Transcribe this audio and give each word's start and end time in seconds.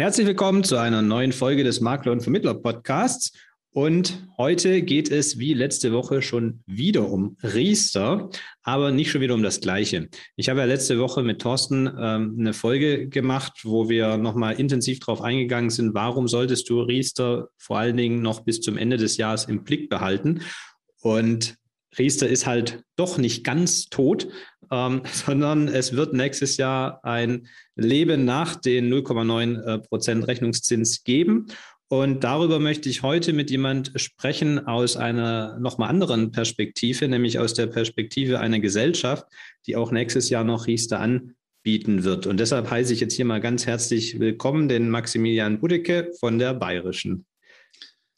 Herzlich 0.00 0.28
willkommen 0.28 0.62
zu 0.62 0.76
einer 0.76 1.02
neuen 1.02 1.32
Folge 1.32 1.64
des 1.64 1.80
Makler 1.80 2.12
und 2.12 2.20
Vermittler 2.20 2.54
Podcasts. 2.54 3.32
Und 3.72 4.28
heute 4.36 4.82
geht 4.82 5.10
es 5.10 5.40
wie 5.40 5.54
letzte 5.54 5.92
Woche 5.92 6.22
schon 6.22 6.62
wieder 6.66 7.10
um 7.10 7.36
Riester, 7.42 8.30
aber 8.62 8.92
nicht 8.92 9.10
schon 9.10 9.22
wieder 9.22 9.34
um 9.34 9.42
das 9.42 9.60
Gleiche. 9.60 10.08
Ich 10.36 10.48
habe 10.48 10.60
ja 10.60 10.66
letzte 10.66 11.00
Woche 11.00 11.24
mit 11.24 11.42
Thorsten 11.42 11.88
ähm, 11.88 12.36
eine 12.38 12.52
Folge 12.52 13.08
gemacht, 13.08 13.62
wo 13.64 13.88
wir 13.88 14.18
nochmal 14.18 14.54
intensiv 14.60 15.00
darauf 15.00 15.20
eingegangen 15.20 15.70
sind, 15.70 15.94
warum 15.94 16.28
solltest 16.28 16.70
du 16.70 16.80
Riester 16.80 17.48
vor 17.56 17.78
allen 17.78 17.96
Dingen 17.96 18.22
noch 18.22 18.44
bis 18.44 18.60
zum 18.60 18.76
Ende 18.76 18.98
des 18.98 19.16
Jahres 19.16 19.46
im 19.46 19.64
Blick 19.64 19.90
behalten. 19.90 20.42
Und 21.00 21.56
Riester 21.98 22.28
ist 22.28 22.46
halt 22.46 22.84
doch 22.94 23.18
nicht 23.18 23.42
ganz 23.42 23.86
tot, 23.86 24.28
ähm, 24.70 25.02
sondern 25.12 25.68
es 25.68 25.94
wird 25.94 26.12
nächstes 26.12 26.56
Jahr 26.56 27.04
ein 27.04 27.48
Leben 27.76 28.24
nach 28.24 28.56
den 28.56 28.92
0,9 28.92 29.62
äh, 29.62 29.78
Prozent 29.78 30.26
Rechnungszins 30.26 31.04
geben. 31.04 31.46
Und 31.90 32.22
darüber 32.22 32.58
möchte 32.58 32.90
ich 32.90 33.02
heute 33.02 33.32
mit 33.32 33.50
jemand 33.50 33.92
sprechen 33.96 34.66
aus 34.66 34.98
einer 34.98 35.58
nochmal 35.58 35.88
anderen 35.88 36.30
Perspektive, 36.32 37.08
nämlich 37.08 37.38
aus 37.38 37.54
der 37.54 37.66
Perspektive 37.66 38.40
einer 38.40 38.60
Gesellschaft, 38.60 39.24
die 39.66 39.74
auch 39.74 39.90
nächstes 39.90 40.28
Jahr 40.28 40.44
noch 40.44 40.66
Riester 40.66 41.00
anbieten 41.00 42.04
wird. 42.04 42.26
Und 42.26 42.40
deshalb 42.40 42.70
heiße 42.70 42.92
ich 42.92 43.00
jetzt 43.00 43.14
hier 43.14 43.24
mal 43.24 43.40
ganz 43.40 43.66
herzlich 43.66 44.20
willkommen 44.20 44.68
den 44.68 44.90
Maximilian 44.90 45.60
Budecke 45.60 46.12
von 46.20 46.38
der 46.38 46.52
Bayerischen. 46.52 47.24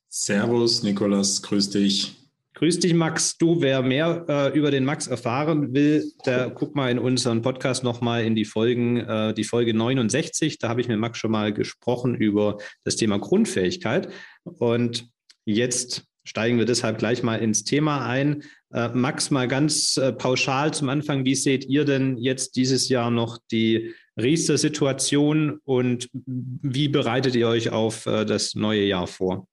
Servus, 0.09 0.83
Nikolas, 0.83 1.41
grüß 1.41 1.71
dich. 1.71 2.20
Grüß 2.61 2.79
dich, 2.79 2.93
Max. 2.93 3.39
Du, 3.39 3.63
wer 3.63 3.81
mehr 3.81 4.27
äh, 4.29 4.59
über 4.59 4.71
den 4.71 4.85
Max 4.85 5.07
erfahren 5.07 5.73
will, 5.73 6.13
der 6.27 6.51
guck 6.51 6.77
mal 6.77 6.91
in 6.91 6.99
unseren 6.99 7.41
Podcast 7.41 7.83
nochmal 7.83 8.23
in 8.23 8.35
die 8.35 8.45
Folgen, 8.45 8.99
äh, 8.99 9.33
die 9.33 9.45
Folge 9.45 9.73
69. 9.73 10.59
Da 10.59 10.69
habe 10.69 10.83
ich 10.83 10.89
mit 10.89 10.99
Max 10.99 11.17
schon 11.17 11.31
mal 11.31 11.55
gesprochen 11.55 12.15
über 12.15 12.59
das 12.85 12.97
Thema 12.97 13.19
Grundfähigkeit. 13.19 14.11
Und 14.45 15.09
jetzt 15.47 16.05
steigen 16.23 16.59
wir 16.59 16.67
deshalb 16.67 16.99
gleich 16.99 17.23
mal 17.23 17.37
ins 17.37 17.65
Thema 17.65 18.07
ein. 18.07 18.43
Äh, 18.75 18.91
Max, 18.91 19.31
mal 19.31 19.49
ganz 19.49 19.97
äh, 19.97 20.13
pauschal 20.13 20.75
zum 20.75 20.91
Anfang, 20.91 21.25
wie 21.25 21.37
seht 21.37 21.65
ihr 21.65 21.87
denn 21.87 22.19
jetzt 22.19 22.57
dieses 22.57 22.91
Jahr 22.91 23.11
noch 23.11 23.39
die 23.51 23.95
Riester-Situation 24.21 25.61
und 25.65 26.11
wie 26.13 26.89
bereitet 26.89 27.35
ihr 27.37 27.49
euch 27.49 27.71
auf 27.71 28.05
äh, 28.05 28.27
das 28.27 28.55
neue 28.55 28.83
Jahr 28.83 29.07
vor? 29.07 29.49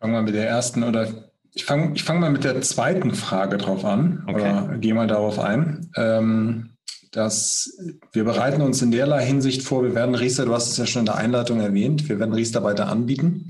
Fangen 0.00 0.12
wir 0.12 0.22
mit 0.22 0.36
der 0.36 0.46
ersten 0.46 0.84
oder 0.84 1.32
ich 1.58 1.64
fange 1.64 1.92
ich 1.94 2.04
fang 2.04 2.20
mal 2.20 2.30
mit 2.30 2.44
der 2.44 2.60
zweiten 2.62 3.14
Frage 3.14 3.58
drauf 3.58 3.84
an 3.84 4.22
okay. 4.28 4.34
oder 4.34 4.78
gehe 4.78 4.94
mal 4.94 5.08
darauf 5.08 5.40
ein. 5.40 5.90
Ähm, 5.96 6.70
dass 7.10 7.76
wir 8.12 8.24
bereiten 8.24 8.62
uns 8.62 8.80
in 8.80 8.90
derlei 8.90 9.24
Hinsicht 9.24 9.62
vor, 9.62 9.82
wir 9.82 9.94
werden 9.94 10.14
Riester, 10.14 10.44
du 10.44 10.54
hast 10.54 10.70
es 10.70 10.76
ja 10.76 10.86
schon 10.86 11.00
in 11.00 11.06
der 11.06 11.16
Einleitung 11.16 11.60
erwähnt, 11.60 12.08
wir 12.08 12.20
werden 12.20 12.34
Riester 12.34 12.62
weiter 12.62 12.88
anbieten. 12.88 13.48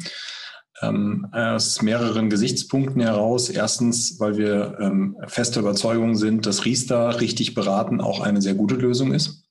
Ähm, 0.80 1.26
aus 1.32 1.82
mehreren 1.82 2.30
Gesichtspunkten 2.30 3.02
heraus. 3.02 3.50
Erstens, 3.50 4.20
weil 4.20 4.38
wir 4.38 4.78
ähm, 4.80 5.16
feste 5.26 5.58
Überzeugung 5.60 6.14
sind, 6.14 6.46
dass 6.46 6.64
Riester 6.64 7.20
richtig 7.20 7.54
beraten 7.54 8.00
auch 8.00 8.20
eine 8.20 8.40
sehr 8.40 8.54
gute 8.54 8.76
Lösung 8.76 9.12
ist 9.12 9.47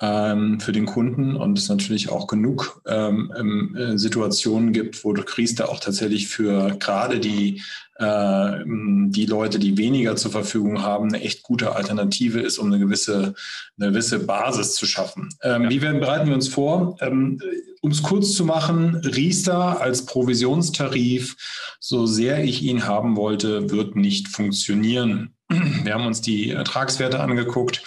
ähm, 0.00 0.58
für 0.60 0.72
den 0.72 0.86
Kunden 0.86 1.36
und 1.36 1.58
es 1.58 1.68
natürlich 1.68 2.10
auch 2.10 2.26
genug 2.26 2.80
ähm, 2.86 3.32
ähm 3.38 3.76
äh, 3.76 3.98
Situationen 3.98 4.72
gibt, 4.72 5.04
wo 5.04 5.12
da 5.12 5.66
auch 5.66 5.78
tatsächlich 5.78 6.28
für 6.28 6.76
gerade 6.78 7.20
die, 7.20 7.62
äh, 7.96 8.58
die 8.66 9.26
Leute, 9.26 9.58
die 9.58 9.78
weniger 9.78 10.16
zur 10.16 10.32
Verfügung 10.32 10.82
haben, 10.82 11.08
eine 11.08 11.22
echt 11.22 11.42
gute 11.44 11.76
Alternative 11.76 12.40
ist, 12.40 12.58
um 12.58 12.66
eine 12.66 12.80
gewisse, 12.80 13.34
eine 13.78 13.90
gewisse 13.90 14.18
Basis 14.18 14.74
zu 14.74 14.86
schaffen. 14.86 15.28
Ähm, 15.42 15.64
ja. 15.64 15.70
Wie 15.70 15.82
werden, 15.82 16.00
bereiten 16.00 16.26
wir 16.26 16.34
uns 16.34 16.48
vor? 16.48 16.96
Ähm, 17.00 17.40
um 17.80 17.90
es 17.90 18.02
kurz 18.02 18.32
zu 18.32 18.44
machen, 18.44 18.96
Riester 18.96 19.80
als 19.80 20.06
Provisionstarif, 20.06 21.36
so 21.80 22.06
sehr 22.06 22.42
ich 22.42 22.62
ihn 22.62 22.86
haben 22.86 23.14
wollte, 23.14 23.70
wird 23.70 23.94
nicht 23.94 24.28
funktionieren. 24.28 25.34
Wir 25.48 25.92
haben 25.92 26.06
uns 26.06 26.22
die 26.22 26.50
Ertragswerte 26.50 27.20
angeguckt. 27.20 27.82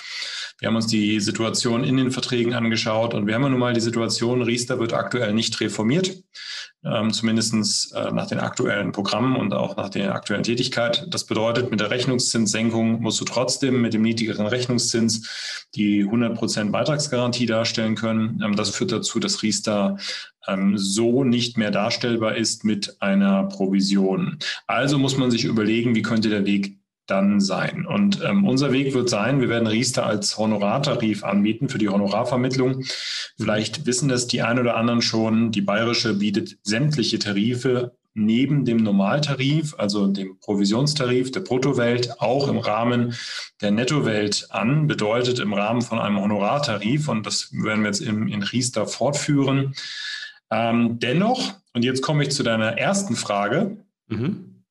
Wir 0.60 0.70
haben 0.70 0.76
uns 0.76 0.88
die 0.88 1.20
Situation 1.20 1.84
in 1.84 1.98
den 1.98 2.12
Verträgen 2.12 2.54
angeschaut 2.54 3.14
und 3.14 3.28
wir 3.28 3.36
haben 3.36 3.44
ja 3.44 3.50
nun 3.50 3.60
mal 3.60 3.74
die 3.74 3.80
Situation, 3.80 4.42
Riester 4.42 4.80
wird 4.80 4.92
aktuell 4.92 5.34
nicht 5.34 5.60
reformiert, 5.60 6.24
ähm, 6.84 7.14
zumindest 7.14 7.94
äh, 7.94 8.12
nach 8.12 8.26
den 8.26 8.40
aktuellen 8.40 8.92
Programmen 8.92 9.36
und 9.36 9.54
auch 9.54 9.78
nach 9.78 9.90
der 9.90 10.16
aktuellen 10.16 10.42
Tätigkeit. 10.42 11.06
Das 11.12 11.26
bedeutet, 11.26 11.70
mit 11.70 11.80
der 11.80 11.92
Rechnungszinssenkung 11.92 13.02
musst 13.02 13.22
du 13.22 13.26
trotzdem 13.26 13.82
mit 13.82 13.94
dem 13.94 14.02
niedrigeren 14.02 14.48
Rechnungszins 14.48 15.68
die 15.76 16.02
100 16.02 16.36
Prozent 16.36 16.72
Beitragsgarantie 16.72 17.46
darstellen 17.46 17.94
können. 17.94 18.42
Ähm, 18.44 18.56
das 18.56 18.72
führt 18.72 18.92
dazu, 18.92 19.20
dass 19.20 19.44
Riester 19.44 19.98
ähm, 20.48 20.76
so 20.76 21.24
nicht 21.24 21.58
mehr 21.58 21.70
darstellbar 21.70 22.36
ist 22.36 22.64
mit 22.64 23.00
einer 23.00 23.44
Provision. 23.44 24.40
Also 24.66 24.98
muss 24.98 25.18
man 25.18 25.30
sich 25.30 25.44
überlegen, 25.44 25.94
wie 25.94 26.02
könnte 26.02 26.30
der 26.30 26.46
Weg 26.46 26.78
dann 27.08 27.40
sein. 27.40 27.86
Und 27.86 28.22
ähm, 28.24 28.46
unser 28.46 28.72
Weg 28.72 28.94
wird 28.94 29.10
sein, 29.10 29.42
wir 29.42 29.50
werden 29.50 29.68
Riester 29.68 30.06
als 30.06 30.38
Honorartarif 30.38 31.24
anbieten 31.24 31.70
für 31.70 31.78
die 31.78 31.90
Honorarvermittlung. 31.90 32.84
Vielleicht 33.38 33.86
wissen 33.86 34.10
das 34.10 34.28
die 34.28 34.42
ein 34.42 34.60
oder 34.60 34.76
anderen 34.76 35.02
schon, 35.02 35.52
die 35.52 35.62
Bayerische 35.62 36.14
bietet 36.14 36.58
sämtliche 36.64 37.20
Tarife 37.20 37.94
neben 38.18 38.66
dem 38.66 38.78
Normaltarif, 38.78 39.76
also 39.78 40.08
dem 40.08 40.40
Provisionstarif 40.40 41.32
der 41.32 41.42
Bruttowelt, 41.42 42.20
auch 42.20 42.48
im 42.48 42.58
Rahmen 42.58 43.14
der 43.62 43.72
Nettowelt 43.72 44.48
an, 44.50 44.88
bedeutet 44.88 45.40
im 45.40 45.54
Rahmen 45.54 45.84
von 45.84 46.00
einem 46.00 46.20
Honorartarif, 46.20 47.08
und 47.10 47.28
das 47.28 47.54
werden 47.54 47.82
wir 47.82 47.90
jetzt 47.90 48.02
in, 48.02 48.28
in 48.28 48.42
Riester 48.42 48.88
fortführen. 48.88 49.76
Ähm, 50.50 50.98
dennoch, 51.00 51.54
und 51.74 51.86
jetzt 51.86 52.02
komme 52.02 52.24
ich 52.24 52.32
zu 52.32 52.42
deiner 52.42 52.78
ersten 52.78 53.16
Frage, 53.16 53.78
mhm. 54.08 54.64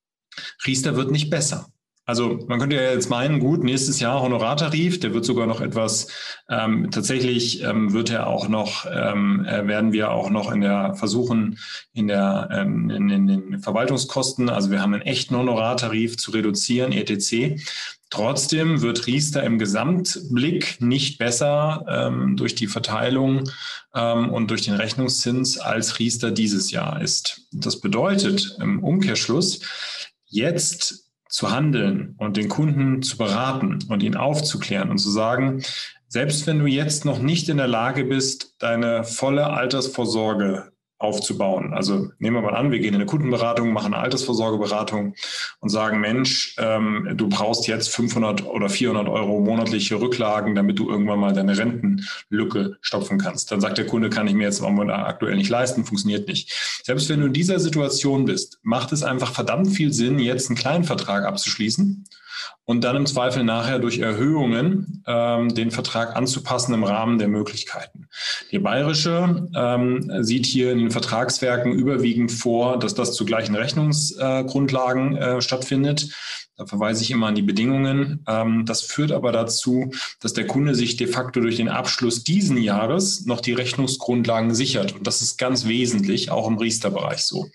Riester 0.67 0.97
wird 0.97 1.13
nicht 1.13 1.31
besser. 1.31 1.69
Also 2.07 2.39
man 2.47 2.61
könnte 2.61 2.77
ja 2.77 2.93
jetzt 2.93 3.11
meinen, 3.11 3.41
gut, 3.41 3.65
nächstes 3.65 3.99
Jahr 3.99 4.23
Honorartarif, 4.23 5.01
der 5.01 5.13
wird 5.13 5.25
sogar 5.25 5.49
noch 5.49 5.61
etwas, 5.61 6.07
ähm, 6.49 6.89
tatsächlich 6.93 7.65
ähm, 7.65 7.93
wird 7.93 8.11
er 8.11 8.29
auch 8.29 8.49
noch, 8.49 8.87
ähm, 8.89 9.45
äh, 9.45 9.67
werden 9.67 9.93
wir 9.93 10.13
auch 10.13 10.31
noch 10.31 10.53
in 10.53 10.61
der 10.61 10.95
versuchen, 10.95 11.59
in 11.93 12.07
der 12.07 12.49
ähm, 12.53 12.91
in, 12.91 13.11
in 13.11 13.27
den 13.27 13.59
Verwaltungskosten, 13.61 14.49
also 14.49 14.71
wir 14.71 14.81
haben 14.81 14.95
einen 14.95 15.03
echten 15.03 15.37
Honorartarif 15.37 16.17
zu 16.17 16.31
reduzieren, 16.31 16.93
etc. 16.93 17.61
Trotzdem 18.09 18.83
wird 18.83 19.09
Riester 19.09 19.43
im 19.43 19.59
Gesamtblick 19.59 20.81
nicht 20.81 21.19
besser 21.19 21.85
ähm, 21.89 22.37
durch 22.37 22.55
die 22.55 22.69
Verteilung 22.69 23.51
ähm, 23.97 24.31
und 24.31 24.49
durch 24.53 24.63
den 24.63 24.75
Rechnungszins, 24.75 25.59
als 25.59 25.99
Riester 25.99 26.31
dieses 26.31 26.71
Jahr 26.71 27.03
ist. 27.03 27.49
Das 27.51 27.81
bedeutet 27.81 28.59
im 28.61 28.85
Umkehrschluss, 28.85 29.59
jetzt 30.29 31.06
zu 31.37 31.51
handeln 31.51 32.15
und 32.17 32.39
den 32.39 32.49
Kunden 32.49 33.03
zu 33.03 33.19
beraten 33.19 33.81
und 33.91 34.03
ihn 34.03 34.17
aufzuklären 34.17 34.89
und 34.89 34.97
zu 34.97 35.11
sagen, 35.11 35.63
selbst 36.09 36.47
wenn 36.47 36.59
du 36.59 36.65
jetzt 36.65 37.05
noch 37.05 37.19
nicht 37.19 37.51
in 37.51 37.59
der 37.59 37.67
Lage 37.67 38.07
bist, 38.07 38.55
deine 38.59 39.05
volle 39.05 39.49
Altersvorsorge 39.49 40.73
aufzubauen. 40.99 41.75
Also 41.75 42.11
nehmen 42.19 42.37
wir 42.37 42.43
mal 42.43 42.55
an, 42.55 42.71
wir 42.71 42.79
gehen 42.79 42.89
in 42.89 42.95
eine 42.97 43.07
Kundenberatung, 43.07 43.73
machen 43.73 43.93
eine 43.93 44.03
Altersvorsorgeberatung 44.03 45.15
und 45.61 45.69
sagen, 45.69 46.01
Mensch, 46.01 46.57
ähm, 46.59 47.13
du 47.17 47.29
brauchst 47.29 47.67
jetzt 47.67 47.91
500 47.95 48.47
oder 48.47 48.69
400 48.69 49.09
Euro 49.09 49.41
monatliche 49.41 50.01
Rücklagen, 50.01 50.55
damit 50.55 50.79
du 50.79 50.89
irgendwann 50.89 51.21
mal 51.21 51.35
deine 51.35 51.59
Rentenlücke 51.59 52.79
stopfen 52.81 53.19
kannst. 53.19 53.53
Dann 53.53 53.61
sagt 53.61 53.77
der 53.77 53.87
Kunde, 53.87 54.09
kann 54.09 54.27
ich 54.27 54.35
mir 54.35 54.45
jetzt 54.45 54.63
aktuell 54.63 55.37
nicht 55.37 55.51
leisten, 55.51 55.85
funktioniert 55.85 56.29
nicht. 56.29 56.81
Selbst 56.83 57.09
wenn 57.11 57.21
du 57.21 57.27
in 57.27 57.33
dieser 57.35 57.61
Situation 57.61 58.25
bist, 58.25 58.59
macht 58.63 58.93
es 58.93 59.03
einfach 59.03 59.33
verdammt 59.33 59.69
viel 59.69 59.93
Sinn, 59.93 60.19
jetzt 60.19 60.49
einen 60.49 60.57
kleinen 60.57 60.85
Vertrag 60.85 61.25
abzuschließen 61.25 62.05
und 62.65 62.83
dann 62.83 62.97
im 62.97 63.07
Zweifel 63.07 63.45
nachher 63.45 63.79
durch 63.79 63.99
Erhöhungen 63.99 65.03
ähm, 65.07 65.55
den 65.55 65.71
Vertrag 65.71 66.17
anzupassen 66.17 66.75
im 66.75 66.85
Rahmen 66.85 67.19
der 67.19 67.29
Möglichkeiten. 67.29 68.09
Die 68.51 68.59
Bayerische 68.59 69.49
ähm, 69.55 70.11
sieht 70.23 70.47
hier 70.47 70.73
in 70.73 70.79
den 70.79 70.91
Vertragswerken 70.91 71.73
überwiegend 71.73 72.33
vor, 72.33 72.79
dass 72.79 72.95
das 72.95 73.15
zu 73.15 73.25
gleichen 73.25 73.55
Rechnungsgrundlagen 73.55 75.17
äh, 75.17 75.41
stattfindet. 75.41 76.11
Da 76.57 76.65
verweise 76.65 77.03
ich 77.03 77.11
immer 77.11 77.27
an 77.27 77.35
die 77.35 77.43
Bedingungen. 77.43 78.25
Ähm, 78.27 78.65
das 78.65 78.81
führt 78.81 79.13
aber 79.13 79.31
dazu, 79.31 79.93
dass 80.21 80.33
der 80.33 80.47
Kunde 80.47 80.75
sich 80.75 80.97
de 80.97 81.07
facto 81.07 81.41
durch 81.41 81.57
den 81.57 81.69
Abschluss 81.69 82.25
diesen 82.25 82.57
Jahres 82.57 83.27
noch 83.27 83.43
die 83.43 83.53
Rechnungsgrundlagen 83.53 84.55
sichert. 84.55 84.95
Und 84.95 85.07
das 85.07 85.21
ist 85.21 85.37
ganz 85.37 85.67
wesentlich, 85.67 86.31
auch 86.31 86.49
im 86.49 86.57
Riester-Bereich 86.57 87.21
so. 87.21 87.47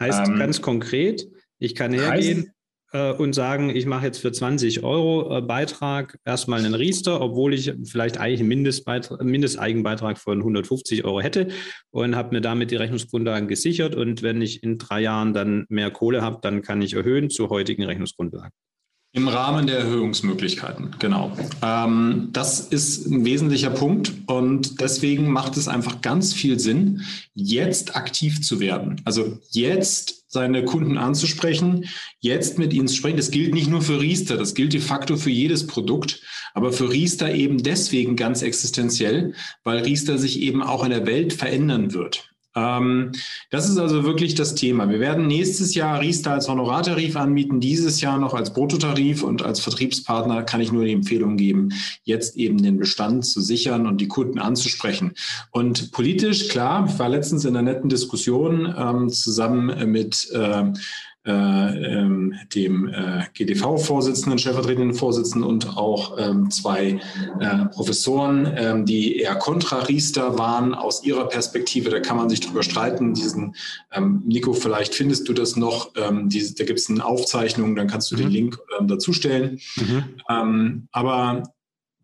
Heißt 0.00 0.28
ähm, 0.28 0.38
ganz 0.38 0.62
konkret, 0.62 1.28
ich 1.58 1.74
kann 1.74 1.92
hergehen, 1.92 2.38
heißt, 2.38 2.48
äh, 2.48 2.50
und 2.92 3.34
sagen, 3.34 3.70
ich 3.70 3.86
mache 3.86 4.06
jetzt 4.06 4.18
für 4.18 4.32
20 4.32 4.82
Euro 4.82 5.38
äh, 5.38 5.40
Beitrag 5.40 6.18
erstmal 6.24 6.58
einen 6.58 6.74
Riester, 6.74 7.20
obwohl 7.20 7.54
ich 7.54 7.72
vielleicht 7.84 8.18
eigentlich 8.18 8.40
einen 8.40 8.48
Mindestbeitrag, 8.48 9.22
Mindesteigenbeitrag 9.22 10.18
von 10.18 10.38
150 10.38 11.04
Euro 11.04 11.20
hätte 11.20 11.48
und 11.90 12.16
habe 12.16 12.34
mir 12.34 12.40
damit 12.40 12.70
die 12.70 12.76
Rechnungsgrundlagen 12.76 13.48
gesichert. 13.48 13.94
Und 13.94 14.22
wenn 14.22 14.42
ich 14.42 14.62
in 14.62 14.78
drei 14.78 15.00
Jahren 15.00 15.32
dann 15.32 15.64
mehr 15.68 15.90
Kohle 15.90 16.22
habe, 16.22 16.38
dann 16.42 16.62
kann 16.62 16.82
ich 16.82 16.94
erhöhen 16.94 17.30
zu 17.30 17.48
heutigen 17.48 17.84
Rechnungsgrundlagen. 17.84 18.52
Im 19.14 19.28
Rahmen 19.28 19.66
der 19.66 19.80
Erhöhungsmöglichkeiten, 19.80 20.96
genau. 20.98 21.36
Ähm, 21.62 22.30
das 22.32 22.60
ist 22.60 23.06
ein 23.06 23.26
wesentlicher 23.26 23.68
Punkt 23.68 24.10
und 24.26 24.80
deswegen 24.80 25.30
macht 25.30 25.58
es 25.58 25.68
einfach 25.68 26.00
ganz 26.00 26.32
viel 26.32 26.58
Sinn, 26.58 27.02
jetzt 27.34 27.94
aktiv 27.94 28.40
zu 28.40 28.58
werden. 28.58 29.02
Also 29.04 29.38
jetzt 29.50 30.21
seine 30.32 30.64
Kunden 30.64 30.96
anzusprechen, 30.96 31.84
jetzt 32.20 32.58
mit 32.58 32.72
ihnen 32.72 32.88
zu 32.88 32.96
sprechen. 32.96 33.18
Das 33.18 33.30
gilt 33.30 33.52
nicht 33.52 33.68
nur 33.68 33.82
für 33.82 34.00
Riester, 34.00 34.38
das 34.38 34.54
gilt 34.54 34.72
de 34.72 34.80
facto 34.80 35.16
für 35.16 35.30
jedes 35.30 35.66
Produkt, 35.66 36.22
aber 36.54 36.72
für 36.72 36.90
Riester 36.90 37.34
eben 37.34 37.62
deswegen 37.62 38.16
ganz 38.16 38.40
existenziell, 38.40 39.34
weil 39.62 39.82
Riester 39.82 40.16
sich 40.16 40.40
eben 40.40 40.62
auch 40.62 40.84
in 40.84 40.90
der 40.90 41.06
Welt 41.06 41.34
verändern 41.34 41.92
wird. 41.92 42.31
Ähm, 42.54 43.12
das 43.50 43.68
ist 43.68 43.78
also 43.78 44.04
wirklich 44.04 44.34
das 44.34 44.54
Thema. 44.54 44.88
Wir 44.88 45.00
werden 45.00 45.26
nächstes 45.26 45.74
Jahr 45.74 46.00
Riester 46.00 46.32
als 46.32 46.48
Honorartarif 46.48 47.16
anbieten, 47.16 47.60
dieses 47.60 48.00
Jahr 48.00 48.18
noch 48.18 48.34
als 48.34 48.52
Bruttotarif 48.52 49.22
und 49.22 49.42
als 49.42 49.60
Vertriebspartner 49.60 50.42
kann 50.42 50.60
ich 50.60 50.72
nur 50.72 50.84
die 50.84 50.92
Empfehlung 50.92 51.36
geben, 51.36 51.70
jetzt 52.04 52.36
eben 52.36 52.62
den 52.62 52.78
Bestand 52.78 53.24
zu 53.24 53.40
sichern 53.40 53.86
und 53.86 54.00
die 54.00 54.08
Kunden 54.08 54.38
anzusprechen. 54.38 55.12
Und 55.50 55.92
politisch, 55.92 56.48
klar, 56.48 56.86
ich 56.88 56.98
war 56.98 57.08
letztens 57.08 57.44
in 57.44 57.56
einer 57.56 57.72
netten 57.72 57.88
Diskussion 57.88 58.72
ähm, 58.76 59.08
zusammen 59.08 59.90
mit 59.90 60.30
äh, 60.32 60.64
ähm, 61.24 62.34
dem 62.54 62.88
äh, 62.88 63.24
GDV-Vorsitzenden, 63.34 64.38
stellvertretenden 64.38 64.94
Vorsitzenden 64.94 65.48
und 65.48 65.76
auch 65.76 66.18
ähm, 66.18 66.50
zwei 66.50 67.00
äh, 67.38 67.64
Professoren, 67.66 68.52
ähm, 68.56 68.86
die 68.86 69.18
eher 69.18 69.36
kontrariester 69.36 70.38
waren 70.38 70.74
aus 70.74 71.04
ihrer 71.04 71.28
Perspektive. 71.28 71.90
Da 71.90 72.00
kann 72.00 72.16
man 72.16 72.28
sich 72.28 72.40
drüber 72.40 72.62
streiten. 72.62 73.14
Diesen 73.14 73.54
ähm, 73.92 74.22
Nico, 74.26 74.52
vielleicht 74.52 74.94
findest 74.94 75.28
du 75.28 75.32
das 75.32 75.56
noch. 75.56 75.92
Ähm, 75.96 76.28
diese, 76.28 76.54
da 76.54 76.64
gibt 76.64 76.80
es 76.80 76.90
eine 76.90 77.04
Aufzeichnung, 77.04 77.76
dann 77.76 77.86
kannst 77.86 78.10
du 78.10 78.16
mhm. 78.16 78.20
den 78.20 78.30
Link 78.30 78.58
ähm, 78.78 78.88
dazustellen. 78.88 79.60
Mhm. 79.76 80.88
Aber 80.90 81.42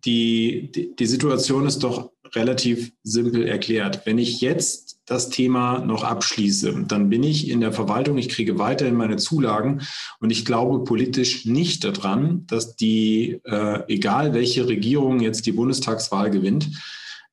die, 0.05 0.70
die, 0.73 0.94
die 0.94 1.06
Situation 1.06 1.67
ist 1.67 1.82
doch 1.82 2.11
relativ 2.34 2.92
simpel 3.02 3.46
erklärt. 3.46 4.02
Wenn 4.04 4.19
ich 4.19 4.40
jetzt 4.40 5.00
das 5.06 5.30
Thema 5.30 5.78
noch 5.78 6.04
abschließe, 6.04 6.84
dann 6.86 7.08
bin 7.08 7.22
ich 7.22 7.48
in 7.48 7.60
der 7.60 7.72
Verwaltung, 7.72 8.19
ich 8.19 8.28
kriege 8.28 8.58
weiterhin 8.58 8.94
meine 8.94 9.16
Zulagen 9.16 9.80
und 10.20 10.30
ich 10.30 10.44
glaube 10.44 10.84
politisch 10.84 11.46
nicht 11.46 11.84
daran, 11.84 12.44
dass 12.46 12.76
die, 12.76 13.40
äh, 13.44 13.82
egal 13.88 14.34
welche 14.34 14.69
Regierung 14.69 15.20
jetzt 15.20 15.46
die 15.46 15.52
Bundestagswahl 15.52 16.30
gewinnt 16.30 16.69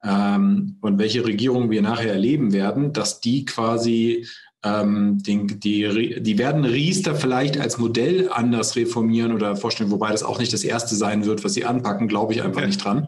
ähm, 0.03 0.77
und 0.81 0.99
welche 0.99 1.25
Regierung 1.25 1.69
wir 1.69 1.81
nachher 1.81 2.13
erleben 2.13 2.53
werden, 2.53 2.93
dass 2.93 3.19
die 3.19 3.43
quasi 3.43 4.25
ähm, 4.63 5.21
den, 5.21 5.59
die, 5.59 6.21
die 6.21 6.37
werden 6.37 6.65
Riester 6.65 7.13
vielleicht 7.15 7.59
als 7.59 7.77
Modell 7.77 8.29
anders 8.31 8.75
reformieren 8.75 9.31
oder 9.31 9.55
vorstellen, 9.55 9.91
wobei 9.91 10.11
das 10.11 10.23
auch 10.23 10.39
nicht 10.39 10.53
das 10.53 10.63
erste 10.63 10.95
sein 10.95 11.25
wird, 11.25 11.43
was 11.43 11.53
sie 11.53 11.65
anpacken, 11.65 12.07
glaube 12.07 12.33
ich 12.33 12.41
einfach 12.41 12.61
ja. 12.61 12.67
nicht 12.67 12.83
dran. 12.83 13.07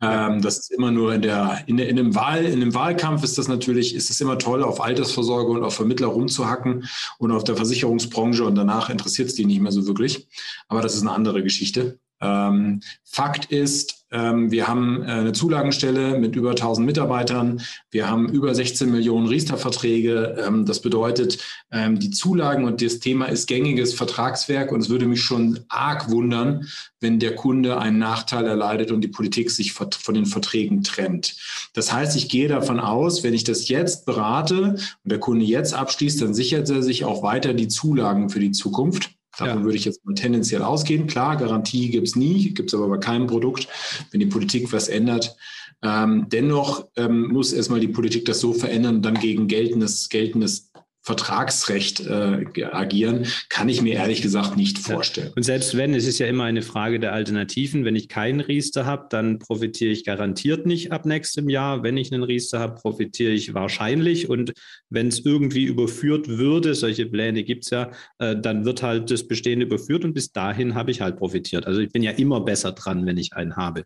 Ähm, 0.00 0.42
das 0.42 0.58
ist 0.58 0.70
immer 0.70 0.90
nur 0.90 1.14
in 1.14 1.22
der, 1.22 1.62
in, 1.66 1.76
der, 1.76 1.88
in, 1.88 1.98
einem 1.98 2.14
Wahl, 2.14 2.44
in 2.44 2.62
einem 2.62 2.74
Wahlkampf 2.74 3.24
ist 3.24 3.38
das 3.38 3.48
natürlich, 3.48 3.94
ist 3.94 4.10
es 4.10 4.20
immer 4.20 4.38
toll, 4.38 4.62
auf 4.62 4.80
Altersvorsorge 4.80 5.50
und 5.50 5.64
auf 5.64 5.74
Vermittler 5.74 6.08
rumzuhacken 6.08 6.88
und 7.18 7.32
auf 7.32 7.44
der 7.44 7.56
Versicherungsbranche 7.56 8.44
und 8.44 8.54
danach 8.54 8.90
interessiert 8.90 9.28
es 9.28 9.34
die 9.34 9.44
nicht 9.44 9.60
mehr 9.60 9.72
so 9.72 9.86
wirklich. 9.86 10.28
Aber 10.68 10.80
das 10.80 10.94
ist 10.94 11.02
eine 11.02 11.12
andere 11.12 11.42
Geschichte. 11.42 11.98
Ähm, 12.20 12.80
Fakt 13.04 13.46
ist, 13.46 13.97
wir 14.10 14.66
haben 14.66 15.02
äh, 15.02 15.06
eine 15.06 15.32
Zulagenstelle 15.32 16.18
mit 16.18 16.34
über 16.34 16.50
1000 16.50 16.86
Mitarbeitern. 16.86 17.60
Wir 17.90 18.08
haben 18.08 18.28
über 18.30 18.54
16 18.54 18.90
Millionen 18.90 19.26
Riester-Verträge. 19.26 20.44
Ähm, 20.46 20.64
das 20.64 20.80
bedeutet, 20.80 21.38
ähm, 21.70 21.98
die 21.98 22.10
Zulagen 22.10 22.64
und 22.64 22.80
das 22.80 23.00
Thema 23.00 23.26
ist 23.26 23.46
gängiges 23.46 23.92
Vertragswerk. 23.92 24.72
Und 24.72 24.80
es 24.80 24.88
würde 24.88 25.06
mich 25.06 25.22
schon 25.22 25.60
arg 25.68 26.10
wundern, 26.10 26.66
wenn 27.00 27.18
der 27.18 27.34
Kunde 27.34 27.78
einen 27.78 27.98
Nachteil 27.98 28.46
erleidet 28.46 28.90
und 28.90 29.02
die 29.02 29.08
Politik 29.08 29.50
sich 29.50 29.72
von 29.72 30.14
den 30.14 30.26
Verträgen 30.26 30.82
trennt. 30.82 31.36
Das 31.74 31.92
heißt, 31.92 32.16
ich 32.16 32.28
gehe 32.28 32.48
davon 32.48 32.80
aus, 32.80 33.22
wenn 33.22 33.34
ich 33.34 33.44
das 33.44 33.68
jetzt 33.68 34.06
berate 34.06 34.74
und 34.74 34.80
der 35.04 35.20
Kunde 35.20 35.44
jetzt 35.44 35.74
abschließt, 35.74 36.22
dann 36.22 36.34
sichert 36.34 36.70
er 36.70 36.82
sich 36.82 37.04
auch 37.04 37.22
weiter 37.22 37.52
die 37.52 37.68
Zulagen 37.68 38.30
für 38.30 38.40
die 38.40 38.52
Zukunft. 38.52 39.17
Davon 39.38 39.58
ja. 39.60 39.64
würde 39.64 39.76
ich 39.78 39.84
jetzt 39.84 40.04
mal 40.04 40.14
tendenziell 40.14 40.62
ausgehen. 40.62 41.06
Klar, 41.06 41.36
Garantie 41.36 41.90
gibt 41.90 42.08
es 42.08 42.16
nie, 42.16 42.52
gibt 42.54 42.70
es 42.70 42.74
aber 42.74 42.88
bei 42.88 42.98
keinem 42.98 43.28
Produkt, 43.28 43.68
wenn 44.10 44.20
die 44.20 44.26
Politik 44.26 44.72
was 44.72 44.88
ändert. 44.88 45.36
Ähm, 45.80 46.26
dennoch 46.28 46.88
ähm, 46.96 47.28
muss 47.28 47.52
erstmal 47.52 47.78
die 47.78 47.88
Politik 47.88 48.24
das 48.24 48.40
so 48.40 48.52
verändern 48.52 48.96
und 48.96 49.02
dann 49.02 49.14
gegen 49.14 49.46
geltendes, 49.46 50.08
geltendes 50.08 50.67
Vertragsrecht 51.08 52.00
äh, 52.00 52.44
agieren, 52.70 53.26
kann 53.48 53.70
ich 53.70 53.80
mir 53.80 53.94
ehrlich 53.94 54.20
gesagt 54.20 54.58
nicht 54.58 54.78
vorstellen. 54.78 55.32
Und 55.34 55.42
selbst 55.42 55.74
wenn, 55.74 55.94
es 55.94 56.06
ist 56.06 56.18
ja 56.18 56.26
immer 56.26 56.44
eine 56.44 56.60
Frage 56.60 57.00
der 57.00 57.14
Alternativen. 57.14 57.86
Wenn 57.86 57.96
ich 57.96 58.10
keinen 58.10 58.40
Riester 58.40 58.84
habe, 58.84 59.06
dann 59.08 59.38
profitiere 59.38 59.90
ich 59.90 60.04
garantiert 60.04 60.66
nicht 60.66 60.92
ab 60.92 61.06
nächstem 61.06 61.48
Jahr. 61.48 61.82
Wenn 61.82 61.96
ich 61.96 62.12
einen 62.12 62.24
Riester 62.24 62.58
habe, 62.58 62.74
profitiere 62.74 63.32
ich 63.32 63.54
wahrscheinlich. 63.54 64.28
Und 64.28 64.52
wenn 64.90 65.08
es 65.08 65.24
irgendwie 65.24 65.64
überführt 65.64 66.28
würde, 66.28 66.74
solche 66.74 67.06
Pläne 67.06 67.42
gibt 67.42 67.64
es 67.64 67.70
ja, 67.70 67.90
äh, 68.18 68.36
dann 68.38 68.66
wird 68.66 68.82
halt 68.82 69.10
das 69.10 69.26
Bestehende 69.26 69.64
überführt 69.64 70.04
und 70.04 70.12
bis 70.12 70.32
dahin 70.32 70.74
habe 70.74 70.90
ich 70.90 71.00
halt 71.00 71.16
profitiert. 71.16 71.66
Also 71.66 71.80
ich 71.80 71.88
bin 71.90 72.02
ja 72.02 72.10
immer 72.10 72.42
besser 72.42 72.72
dran, 72.72 73.06
wenn 73.06 73.16
ich 73.16 73.32
einen 73.32 73.56
habe. 73.56 73.84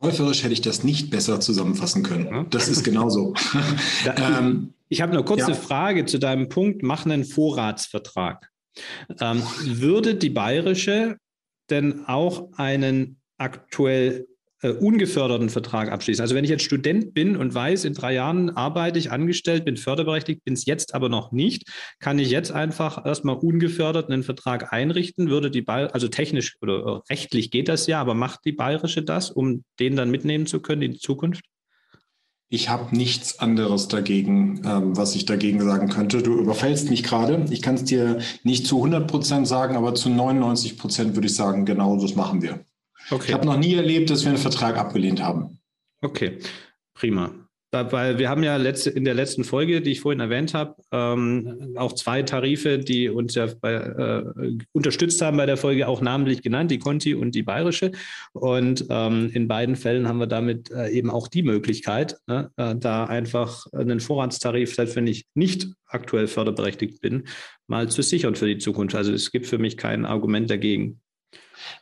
Käuferisch 0.00 0.42
hätte 0.42 0.52
ich 0.52 0.60
das 0.60 0.84
nicht 0.84 1.10
besser 1.10 1.40
zusammenfassen 1.40 2.02
können. 2.02 2.48
Das 2.50 2.68
ist 2.68 2.84
genauso. 2.84 3.34
ähm, 4.16 4.74
ich 4.88 5.00
habe 5.00 5.12
eine 5.12 5.24
kurze 5.24 5.52
ja. 5.52 5.56
Frage 5.56 6.06
zu 6.06 6.18
deinem 6.18 6.48
Punkt, 6.48 6.82
machen 6.82 7.10
einen 7.10 7.24
Vorratsvertrag. 7.24 8.50
Ähm, 9.20 9.42
würde 9.64 10.14
die 10.14 10.30
bayerische 10.30 11.16
denn 11.70 12.04
auch 12.06 12.52
einen 12.56 13.20
aktuell 13.38 14.26
äh, 14.62 14.70
ungeförderten 14.70 15.48
Vertrag 15.48 15.90
abschließen? 15.90 16.22
Also 16.22 16.34
wenn 16.34 16.44
ich 16.44 16.50
jetzt 16.50 16.64
Student 16.64 17.14
bin 17.14 17.36
und 17.36 17.54
weiß, 17.54 17.84
in 17.84 17.94
drei 17.94 18.14
Jahren 18.14 18.50
arbeite 18.50 18.98
ich 18.98 19.10
angestellt, 19.12 19.64
bin 19.64 19.76
förderberechtigt, 19.76 20.44
bin 20.44 20.54
es 20.54 20.66
jetzt 20.66 20.94
aber 20.94 21.08
noch 21.08 21.32
nicht, 21.32 21.68
kann 22.00 22.18
ich 22.18 22.30
jetzt 22.30 22.52
einfach 22.52 23.04
erstmal 23.04 23.36
ungefördert 23.36 24.10
einen 24.10 24.22
Vertrag 24.22 24.72
einrichten? 24.72 25.30
Würde 25.30 25.50
die 25.50 25.62
Bayer 25.62 25.94
also 25.94 26.08
technisch 26.08 26.56
oder 26.60 27.02
rechtlich 27.10 27.50
geht 27.50 27.68
das 27.68 27.86
ja, 27.86 28.00
aber 28.00 28.14
macht 28.14 28.40
die 28.44 28.52
bayerische 28.52 29.02
das, 29.02 29.30
um 29.30 29.64
den 29.80 29.96
dann 29.96 30.10
mitnehmen 30.10 30.46
zu 30.46 30.60
können 30.60 30.82
in 30.82 30.92
die 30.92 31.00
Zukunft? 31.00 31.44
Ich 32.48 32.68
habe 32.68 32.96
nichts 32.96 33.40
anderes 33.40 33.88
dagegen, 33.88 34.62
ähm, 34.64 34.96
was 34.96 35.16
ich 35.16 35.26
dagegen 35.26 35.60
sagen 35.62 35.88
könnte. 35.88 36.22
Du 36.22 36.38
überfällst 36.38 36.90
mich 36.90 37.02
gerade. 37.02 37.44
Ich 37.50 37.60
kann 37.60 37.74
es 37.74 37.84
dir 37.84 38.20
nicht 38.44 38.66
zu 38.66 38.76
100 38.76 39.10
Prozent 39.10 39.48
sagen, 39.48 39.76
aber 39.76 39.96
zu 39.96 40.10
99 40.10 40.78
Prozent 40.78 41.16
würde 41.16 41.26
ich 41.26 41.34
sagen, 41.34 41.64
genau 41.64 42.00
das 42.00 42.14
machen 42.14 42.42
wir. 42.42 42.64
Okay. 43.10 43.26
Ich 43.28 43.34
habe 43.34 43.46
noch 43.46 43.58
nie 43.58 43.74
erlebt, 43.74 44.10
dass 44.10 44.22
wir 44.22 44.30
einen 44.30 44.38
Vertrag 44.38 44.76
abgelehnt 44.76 45.22
haben. 45.22 45.58
Okay, 46.02 46.38
prima 46.94 47.32
weil 47.72 48.18
wir 48.18 48.28
haben 48.28 48.42
ja 48.42 48.56
letzte, 48.56 48.90
in 48.90 49.04
der 49.04 49.14
letzten 49.14 49.44
Folge, 49.44 49.80
die 49.80 49.92
ich 49.92 50.00
vorhin 50.00 50.20
erwähnt 50.20 50.54
habe, 50.54 50.76
ähm, 50.92 51.74
auch 51.76 51.92
zwei 51.92 52.22
Tarife, 52.22 52.78
die 52.78 53.08
uns 53.08 53.34
ja 53.34 53.48
bei, 53.60 53.74
äh, 53.74 54.58
unterstützt 54.72 55.20
haben 55.20 55.36
bei 55.36 55.46
der 55.46 55.56
Folge, 55.56 55.88
auch 55.88 56.00
namentlich 56.00 56.42
genannt, 56.42 56.70
die 56.70 56.78
Conti 56.78 57.14
und 57.14 57.34
die 57.34 57.42
Bayerische. 57.42 57.92
Und 58.32 58.86
ähm, 58.88 59.30
in 59.32 59.48
beiden 59.48 59.76
Fällen 59.76 60.08
haben 60.08 60.18
wir 60.18 60.26
damit 60.26 60.70
äh, 60.70 60.88
eben 60.90 61.10
auch 61.10 61.28
die 61.28 61.42
Möglichkeit, 61.42 62.16
ne, 62.26 62.50
äh, 62.56 62.74
da 62.76 63.04
einfach 63.04 63.66
einen 63.72 64.00
Vorratstarif, 64.00 64.74
selbst 64.74 64.96
wenn 64.96 65.06
ich 65.06 65.26
nicht 65.34 65.68
aktuell 65.86 66.26
förderberechtigt 66.26 67.00
bin, 67.00 67.24
mal 67.66 67.88
zu 67.88 68.02
sichern 68.02 68.34
für 68.34 68.46
die 68.46 68.58
Zukunft. 68.58 68.94
Also 68.94 69.12
es 69.12 69.30
gibt 69.30 69.46
für 69.46 69.58
mich 69.58 69.76
kein 69.76 70.04
Argument 70.04 70.50
dagegen. 70.50 71.00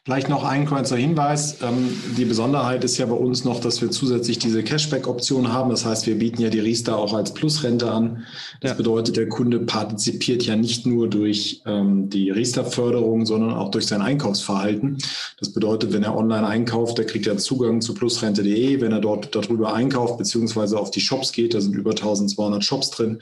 Vielleicht 0.05 0.29
noch 0.29 0.45
ein 0.45 0.67
kurzer 0.67 0.97
Hinweis. 0.97 1.63
Ähm, 1.63 1.89
die 2.19 2.27
Besonderheit 2.27 2.85
ist 2.85 2.99
ja 2.99 3.07
bei 3.07 3.15
uns 3.15 3.45
noch, 3.45 3.59
dass 3.61 3.81
wir 3.81 3.91
zusätzlich 3.91 4.39
diese 4.39 4.63
Cashback-Option 4.63 5.51
haben. 5.51 5.71
Das 5.71 5.87
heißt, 5.87 6.07
wir 6.07 6.19
bieten 6.19 6.43
ja 6.43 6.51
die 6.51 6.61
Riester 6.61 6.99
auch 6.99 7.15
als 7.15 7.33
Plusrente 7.33 7.91
an. 7.91 8.25
Das 8.61 8.73
ja. 8.73 8.77
bedeutet, 8.77 9.17
der 9.17 9.31
Kunde 9.31 9.61
partizipiert 9.61 10.43
ja 10.43 10.57
nicht 10.57 10.85
nur 10.85 11.09
durch 11.09 11.63
ähm, 11.65 12.11
die 12.11 12.31
Riester-Förderung, 12.31 13.25
sondern 13.25 13.55
auch 13.55 13.71
durch 13.71 13.87
sein 13.87 14.03
Einkaufsverhalten. 14.03 14.99
Das 15.41 15.55
bedeutet, 15.55 15.95
wenn 15.95 16.03
er 16.03 16.15
online 16.15 16.47
einkauft, 16.47 16.99
der 16.99 17.07
kriegt 17.07 17.25
ja 17.25 17.39
Zugang 17.39 17.81
zu 17.81 17.95
plusrente.de. 17.95 18.83
Wenn 18.83 18.93
er 18.93 19.01
dort 19.01 19.35
darüber 19.35 19.73
einkauft, 19.73 20.19
beziehungsweise 20.19 20.79
auf 20.79 20.91
die 20.91 21.01
Shops 21.01 21.33
geht, 21.33 21.55
da 21.55 21.63
sind 21.63 21.75
über 21.75 21.93
1200 21.93 22.63
Shops 22.63 22.91
drin, 22.91 23.21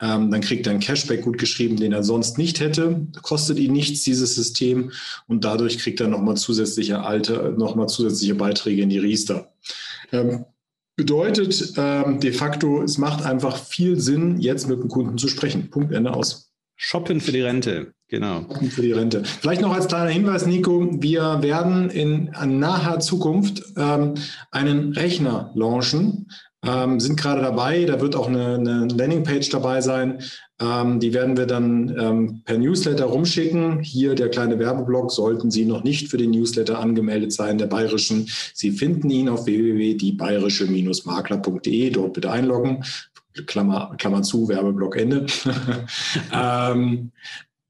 ähm, 0.00 0.30
dann 0.30 0.40
kriegt 0.40 0.66
er 0.66 0.70
einen 0.70 0.80
Cashback 0.80 1.22
gut 1.22 1.36
geschrieben, 1.36 1.76
den 1.76 1.92
er 1.92 2.02
sonst 2.02 2.38
nicht 2.38 2.60
hätte. 2.60 3.06
Kostet 3.20 3.58
ihn 3.58 3.72
nichts, 3.72 4.02
dieses 4.02 4.34
System. 4.34 4.92
Und 5.28 5.44
dadurch 5.44 5.76
kriegt 5.76 6.00
er 6.00 6.01
nochmal 6.08 6.36
zusätzliche 6.36 7.00
alte, 7.00 7.54
nochmal 7.56 7.88
zusätzliche 7.88 8.34
Beiträge 8.34 8.82
in 8.82 8.88
die 8.88 8.98
Riester. 8.98 9.52
Ähm, 10.12 10.44
bedeutet 10.96 11.74
ähm, 11.76 12.20
de 12.20 12.32
facto, 12.32 12.82
es 12.82 12.98
macht 12.98 13.24
einfach 13.24 13.56
viel 13.56 13.98
Sinn, 13.98 14.38
jetzt 14.38 14.68
mit 14.68 14.80
dem 14.80 14.88
Kunden 14.88 15.18
zu 15.18 15.28
sprechen. 15.28 15.70
Punkt, 15.70 15.92
Ende 15.92 16.12
aus. 16.12 16.52
Shoppen 16.76 17.20
für 17.20 17.32
die 17.32 17.42
Rente, 17.42 17.94
genau. 18.08 18.42
Shoppen 18.42 18.70
für 18.70 18.82
die 18.82 18.92
Rente. 18.92 19.24
Vielleicht 19.24 19.60
noch 19.62 19.72
als 19.72 19.86
kleiner 19.86 20.10
Hinweis, 20.10 20.46
Nico, 20.46 20.88
wir 21.00 21.42
werden 21.42 21.90
in 21.90 22.30
naher 22.58 23.00
Zukunft 23.00 23.62
ähm, 23.76 24.14
einen 24.50 24.92
Rechner 24.92 25.52
launchen, 25.54 26.28
Ähm, 26.64 27.00
sind 27.00 27.20
gerade 27.20 27.42
dabei, 27.42 27.84
da 27.84 28.00
wird 28.00 28.14
auch 28.14 28.28
eine, 28.28 28.54
eine 28.54 28.86
Landingpage 28.86 29.50
dabei 29.50 29.80
sein. 29.80 30.22
Ähm, 30.60 31.00
die 31.00 31.12
werden 31.12 31.36
wir 31.36 31.46
dann 31.46 31.92
ähm, 31.98 32.42
per 32.44 32.56
Newsletter 32.56 33.06
rumschicken. 33.06 33.80
Hier 33.80 34.14
der 34.14 34.28
kleine 34.28 34.60
Werbeblock, 34.60 35.10
sollten 35.10 35.50
Sie 35.50 35.64
noch 35.64 35.82
nicht 35.82 36.08
für 36.08 36.18
den 36.18 36.30
Newsletter 36.30 36.78
angemeldet 36.78 37.32
sein, 37.32 37.58
der 37.58 37.66
Bayerischen. 37.66 38.28
Sie 38.54 38.70
finden 38.70 39.10
ihn 39.10 39.28
auf 39.28 39.46
www.diebayerische-makler.de, 39.46 41.90
dort 41.90 42.12
bitte 42.12 42.30
einloggen. 42.30 42.84
Klammer, 43.46 43.94
Klammer 43.98 44.22
zu, 44.22 44.48
Werbeblock 44.48 44.96
Ende. 44.96 45.26
ähm, 46.32 47.10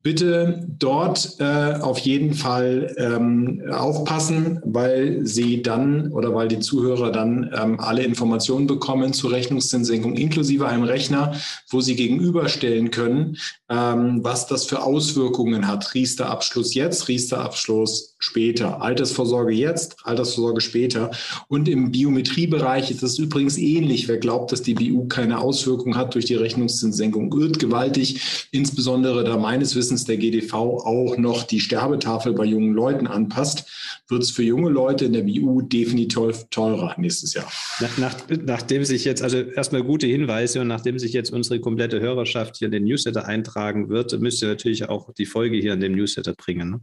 bitte 0.03 0.67
dort 0.79 1.37
äh, 1.39 1.75
auf 1.81 1.99
jeden 1.99 2.35
Fall 2.35 2.95
ähm, 2.99 3.63
aufpassen, 3.71 4.61
weil 4.65 5.25
Sie 5.25 5.63
dann 5.63 6.11
oder 6.13 6.35
weil 6.35 6.49
die 6.49 6.59
Zuhörer 6.59 7.13
dann 7.13 7.51
ähm, 7.57 7.79
alle 7.79 8.03
Informationen 8.03 8.67
bekommen 8.67 9.13
zur 9.13 9.31
Rechnungszinssenkung 9.31 10.15
inklusive 10.15 10.67
einem 10.67 10.83
Rechner, 10.83 11.35
wo 11.71 11.81
Sie 11.81 11.95
gegenüberstellen 11.95 12.91
können, 12.91 13.37
ähm, 13.69 14.21
was 14.23 14.47
das 14.49 14.65
für 14.65 14.83
Auswirkungen 14.83 15.69
hat. 15.69 15.95
Riester-Abschluss 15.95 16.75
jetzt, 16.75 17.09
Riester-Abschluss 17.09 18.17
später. 18.19 18.83
Altersvorsorge 18.83 19.53
jetzt, 19.53 19.97
Altersvorsorge 20.03 20.61
später. 20.61 21.11
Und 21.49 21.69
im 21.69 21.91
Biometriebereich 21.93 22.91
ist 22.91 23.03
es 23.03 23.19
übrigens 23.19 23.57
ähnlich. 23.59 24.09
Wer 24.09 24.19
glaubt, 24.19 24.53
dass 24.53 24.63
die 24.63 24.75
BU 24.75 25.07
keine 25.07 25.39
Auswirkungen 25.39 25.97
hat 25.97 26.15
durch 26.15 26.25
die 26.25 26.35
Rechnungszinssenkung, 26.35 27.33
irrt 27.33 27.59
gewaltig. 27.59 28.49
Insbesondere 28.51 29.25
da 29.25 29.37
meines 29.37 29.75
Wissens 29.77 29.92
der 29.97 30.17
GDV 30.17 30.55
auch 30.55 31.17
noch 31.17 31.45
die 31.45 31.61
Sterbetafel 31.61 32.33
bei 32.33 32.45
jungen 32.45 32.75
Leuten 32.75 33.07
anpasst, 33.07 34.03
wird 34.09 34.23
es 34.23 34.31
für 34.31 34.43
junge 34.43 34.71
Leute 34.71 35.05
in 35.05 35.13
der 35.13 35.23
BU 35.23 35.63
definitiv 35.63 36.45
teurer 36.51 36.95
nächstes 36.99 37.35
Jahr. 37.35 37.51
Nach, 37.81 37.99
nach, 37.99 38.17
nachdem 38.45 38.85
sich 38.85 39.05
jetzt, 39.05 39.23
also 39.23 39.39
erstmal 39.39 39.83
gute 39.83 40.07
Hinweise 40.07 40.61
und 40.61 40.69
nachdem 40.69 40.99
sich 40.99 41.13
jetzt 41.13 41.33
unsere 41.33 41.61
komplette 41.61 42.01
Hörerschaft 42.01 42.57
hier 42.57 42.67
in 42.67 42.73
den 42.73 42.85
Newsletter 42.85 43.27
eintragen 43.27 43.89
wird, 43.89 44.19
müsst 44.21 44.43
ihr 44.43 44.49
natürlich 44.49 44.89
auch 44.89 45.13
die 45.15 45.27
Folge 45.27 45.57
hier 45.57 45.73
in 45.75 45.81
dem 45.81 45.95
Newsletter 45.95 46.35
bringen. 46.35 46.71
Ne? 46.71 46.81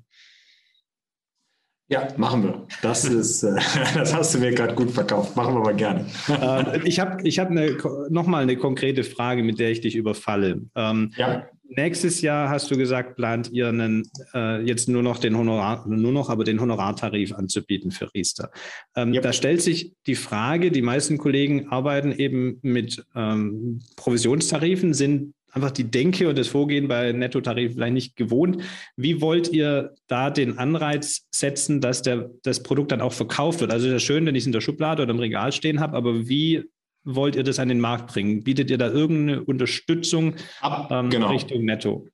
Ja, 1.92 2.08
machen 2.18 2.44
wir. 2.44 2.68
Das 2.84 3.04
ist, 3.04 3.42
äh, 3.42 3.56
das 3.96 4.14
hast 4.14 4.36
du 4.36 4.40
mir 4.40 4.52
gerade 4.52 4.76
gut 4.76 4.92
verkauft. 4.92 5.36
Machen 5.36 5.56
wir 5.56 5.62
aber 5.62 5.74
gerne. 5.74 6.06
Ähm, 6.30 6.82
ich 6.86 7.00
habe 7.00 7.28
ich 7.28 7.40
hab 7.40 7.50
eine, 7.50 7.76
nochmal 8.10 8.44
eine 8.44 8.58
konkrete 8.58 9.04
Frage, 9.04 9.42
mit 9.42 9.60
der 9.60 9.72
ich 9.72 9.82
dich 9.82 9.96
überfalle. 9.96 10.62
Ähm, 10.76 11.12
ja. 11.18 11.48
Nächstes 11.70 12.22
Jahr 12.22 12.50
hast 12.50 12.72
du 12.72 12.78
gesagt, 12.78 13.16
plant 13.16 13.52
ihr 13.52 13.68
einen, 13.68 14.10
äh, 14.34 14.62
jetzt 14.64 14.90
nur 14.90 15.04
noch 15.04 15.20
den 15.20 15.38
Honorar, 15.38 15.88
nur 15.88 16.12
noch 16.12 16.30
aber 16.30 16.44
den 16.44 16.60
Honorartarif 16.60 17.34
anzubieten 17.34 17.92
für 17.92 18.12
Riester. 18.14 18.52
Ähm, 18.96 19.14
yep. 19.14 19.24
Da 19.24 19.34
stellt 19.34 19.62
sich 19.62 19.94
die 20.08 20.16
Frage, 20.16 20.72
die 20.72 20.82
meisten 20.82 21.18
Kollegen 21.20 21.68
arbeiten 21.70 22.12
eben 22.12 22.58
mit 22.64 23.06
ähm, 23.16 23.82
Provisionstarifen, 23.96 24.94
sind 24.96 25.34
einfach 25.52 25.72
die 25.72 25.90
Denke 25.90 26.30
und 26.30 26.38
das 26.38 26.48
Vorgehen 26.48 26.88
bei 26.88 27.12
Nettotarif 27.12 27.74
vielleicht 27.74 27.94
nicht 27.94 28.16
gewohnt. 28.16 28.62
Wie 28.96 29.22
wollt 29.22 29.52
ihr 29.52 29.94
da 30.08 30.30
den 30.30 30.58
Anreiz 30.58 31.28
setzen, 31.32 31.82
dass 31.82 32.02
der, 32.02 32.30
das 32.44 32.64
Produkt 32.64 32.92
dann 32.92 33.02
auch 33.02 33.14
verkauft 33.14 33.62
wird? 33.62 33.72
Also 33.72 33.88
ist 33.88 33.94
ja 33.94 34.00
schön, 34.00 34.26
wenn 34.26 34.36
ich 34.36 34.44
es 34.44 34.48
in 34.48 34.54
der 34.54 34.62
Schublade 34.62 35.04
oder 35.04 35.12
im 35.12 35.20
Regal 35.20 35.52
stehen 35.52 35.80
habe, 35.80 35.96
aber 35.98 36.28
wie 36.28 36.66
wollt 37.04 37.36
ihr 37.36 37.44
das 37.44 37.60
an 37.60 37.70
den 37.70 37.80
Markt 37.80 38.14
bringen? 38.14 38.44
Bietet 38.44 38.70
ihr 38.70 38.78
da 38.78 38.88
irgendeine 38.88 39.44
Unterstützung 39.44 40.36
Ab, 40.62 40.90
ähm, 40.92 41.10
genau. 41.10 41.30
Richtung 41.30 41.64
Netto? 41.66 42.08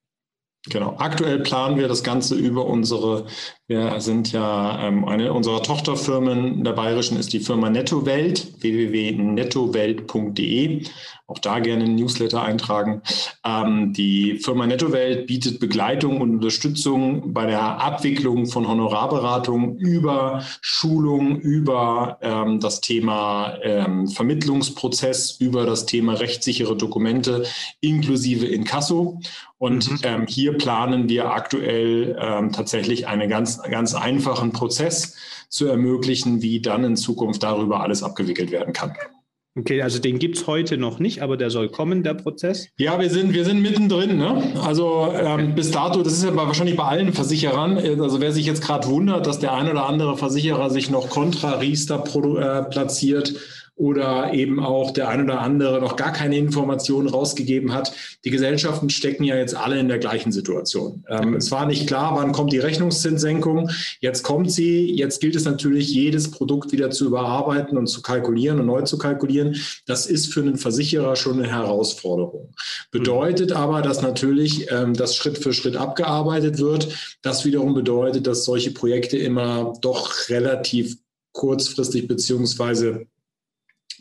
Genau. 0.70 0.96
Aktuell 0.98 1.40
planen 1.42 1.78
wir 1.78 1.88
das 1.88 2.04
Ganze 2.04 2.36
über 2.36 2.66
unsere, 2.66 3.28
wir 3.68 4.00
sind 4.00 4.32
ja 4.32 4.88
ähm, 4.88 5.06
eine 5.06 5.34
unserer 5.34 5.64
Tochterfirmen 5.64 6.64
der 6.64 6.74
Bayerischen 6.74 7.18
ist 7.18 7.34
die 7.34 7.40
Firma 7.40 7.72
Nettowelt, 7.72 8.62
www.nettowelt.de. 8.62 10.84
Auch 11.28 11.40
da 11.40 11.58
gerne 11.58 11.86
einen 11.86 11.96
Newsletter 11.96 12.44
eintragen. 12.44 13.02
Ähm, 13.44 13.94
die 13.94 14.38
Firma 14.38 14.68
Nettowelt 14.68 15.26
bietet 15.26 15.60
Begleitung 15.60 16.22
und 16.22 16.36
Unterstützung 16.36 17.34
bei 17.34 17.48
der 17.48 17.82
Abwicklung 17.82 18.46
von 18.46 18.68
Honorarberatung 18.68 19.78
über 19.78 20.44
Schulung, 20.62 21.40
über 21.40 22.20
ähm, 22.22 22.60
das 22.60 22.82
Thema 22.82 23.58
ähm, 23.64 24.08
Vermittlungsprozess, 24.08 25.38
über 25.40 25.66
das 25.66 25.88
Thema 25.88 26.14
rechtssichere 26.14 26.78
Dokumente 26.78 27.44
inklusive 27.82 28.46
Inkasso. 28.46 29.20
Und 29.58 29.90
mhm. 29.90 30.00
ähm, 30.04 30.28
hier 30.28 30.58
planen 30.58 31.10
wir 31.10 31.32
aktuell 31.32 32.18
ähm, 32.22 32.52
tatsächlich 32.52 33.08
einen 33.08 33.30
ganz, 33.30 33.55
ganz 33.62 33.94
einfachen 33.94 34.52
Prozess 34.52 35.16
zu 35.50 35.68
ermöglichen, 35.68 36.42
wie 36.42 36.62
dann 36.62 36.84
in 36.84 36.96
Zukunft 36.96 37.44
darüber 37.44 37.82
alles 37.82 38.04
abgewickelt 38.04 38.52
werden 38.52 38.74
kann. 38.74 38.94
Okay, 39.58 39.82
also 39.82 40.00
den 40.00 40.20
gibt 40.20 40.36
es 40.36 40.48
heute 40.48 40.78
noch 40.78 41.00
nicht, 41.00 41.22
aber 41.22 41.38
der 41.38 41.50
soll 41.50 41.70
kommen, 41.70 42.04
der 42.04 42.14
Prozess? 42.14 42.68
Ja, 42.78 43.00
wir 43.00 43.10
sind, 43.10 43.34
wir 43.34 43.46
sind 43.46 43.62
mittendrin. 43.62 44.18
Ne? 44.18 44.52
Also 44.62 45.14
ähm, 45.18 45.56
bis 45.56 45.72
dato, 45.72 46.04
das 46.04 46.12
ist 46.12 46.26
ja 46.26 46.36
wahrscheinlich 46.36 46.76
bei 46.76 46.84
allen 46.84 47.14
Versicherern, 47.14 47.78
also 47.78 48.20
wer 48.20 48.34
sich 48.34 48.46
jetzt 48.46 48.62
gerade 48.62 48.90
wundert, 48.90 49.26
dass 49.28 49.40
der 49.40 49.54
ein 49.54 49.70
oder 49.70 49.88
andere 49.88 50.18
Versicherer 50.18 50.70
sich 50.70 50.90
noch 50.90 51.10
kontra 51.10 51.52
Riester 51.52 52.04
äh, 52.04 52.70
platziert, 52.70 53.34
oder 53.78 54.34
eben 54.34 54.62
auch 54.62 54.92
der 54.92 55.10
ein 55.10 55.24
oder 55.24 55.42
andere 55.42 55.82
noch 55.82 55.98
gar 55.98 56.14
keine 56.14 56.38
Informationen 56.38 57.10
rausgegeben 57.10 57.74
hat. 57.74 57.92
Die 58.24 58.30
Gesellschaften 58.30 58.90
stecken 58.90 59.26
ja 59.26 59.36
jetzt 59.36 59.54
alle 59.54 59.78
in 59.78 59.90
der 59.90 60.00
gleichen 60.00 60.32
Situation. 60.32 61.04
Ähm, 61.10 61.36
es 61.36 61.52
war 61.52 61.66
nicht 61.66 61.86
klar, 61.86 62.16
wann 62.16 62.32
kommt 62.32 62.54
die 62.54 62.60
Rechnungszinssenkung. 62.60 63.70
Jetzt 64.00 64.24
kommt 64.24 64.50
sie. 64.52 64.96
Jetzt 64.96 65.20
gilt 65.20 65.36
es 65.36 65.44
natürlich, 65.44 65.94
jedes 65.94 66.32
Produkt 66.32 66.72
wieder 66.72 66.90
zu 66.90 67.06
überarbeiten 67.06 67.78
und 67.78 67.88
zu 67.88 68.02
kalkulieren 68.02 68.62
und 68.62 68.66
neu 68.66 68.84
zu 68.84 68.98
kalkulieren. 68.98 69.58
Das 69.86 70.06
ist 70.06 70.34
für 70.34 70.40
einen 70.40 70.58
Versicherer 70.58 71.18
schon 71.18 71.40
eine 71.40 71.52
Herausforderung. 71.52 72.54
Bedeutet 72.92 73.52
aber, 73.52 73.82
dass 73.82 74.02
natürlich 74.02 74.72
ähm, 74.72 74.94
das 74.94 75.18
Schritt 75.18 75.38
für 75.38 75.52
Schritt 75.52 75.76
abgearbeitet 75.76 76.60
wird. 76.60 77.18
Das 77.22 77.44
wiederum 77.44 77.74
bedeutet, 77.74 78.26
dass 78.26 78.46
solche 78.46 78.72
Projekte 78.72 79.18
immer 79.18 79.74
doch 79.82 80.30
relativ 80.30 80.96
kurzfristig 81.34 82.08
beziehungsweise 82.08 83.08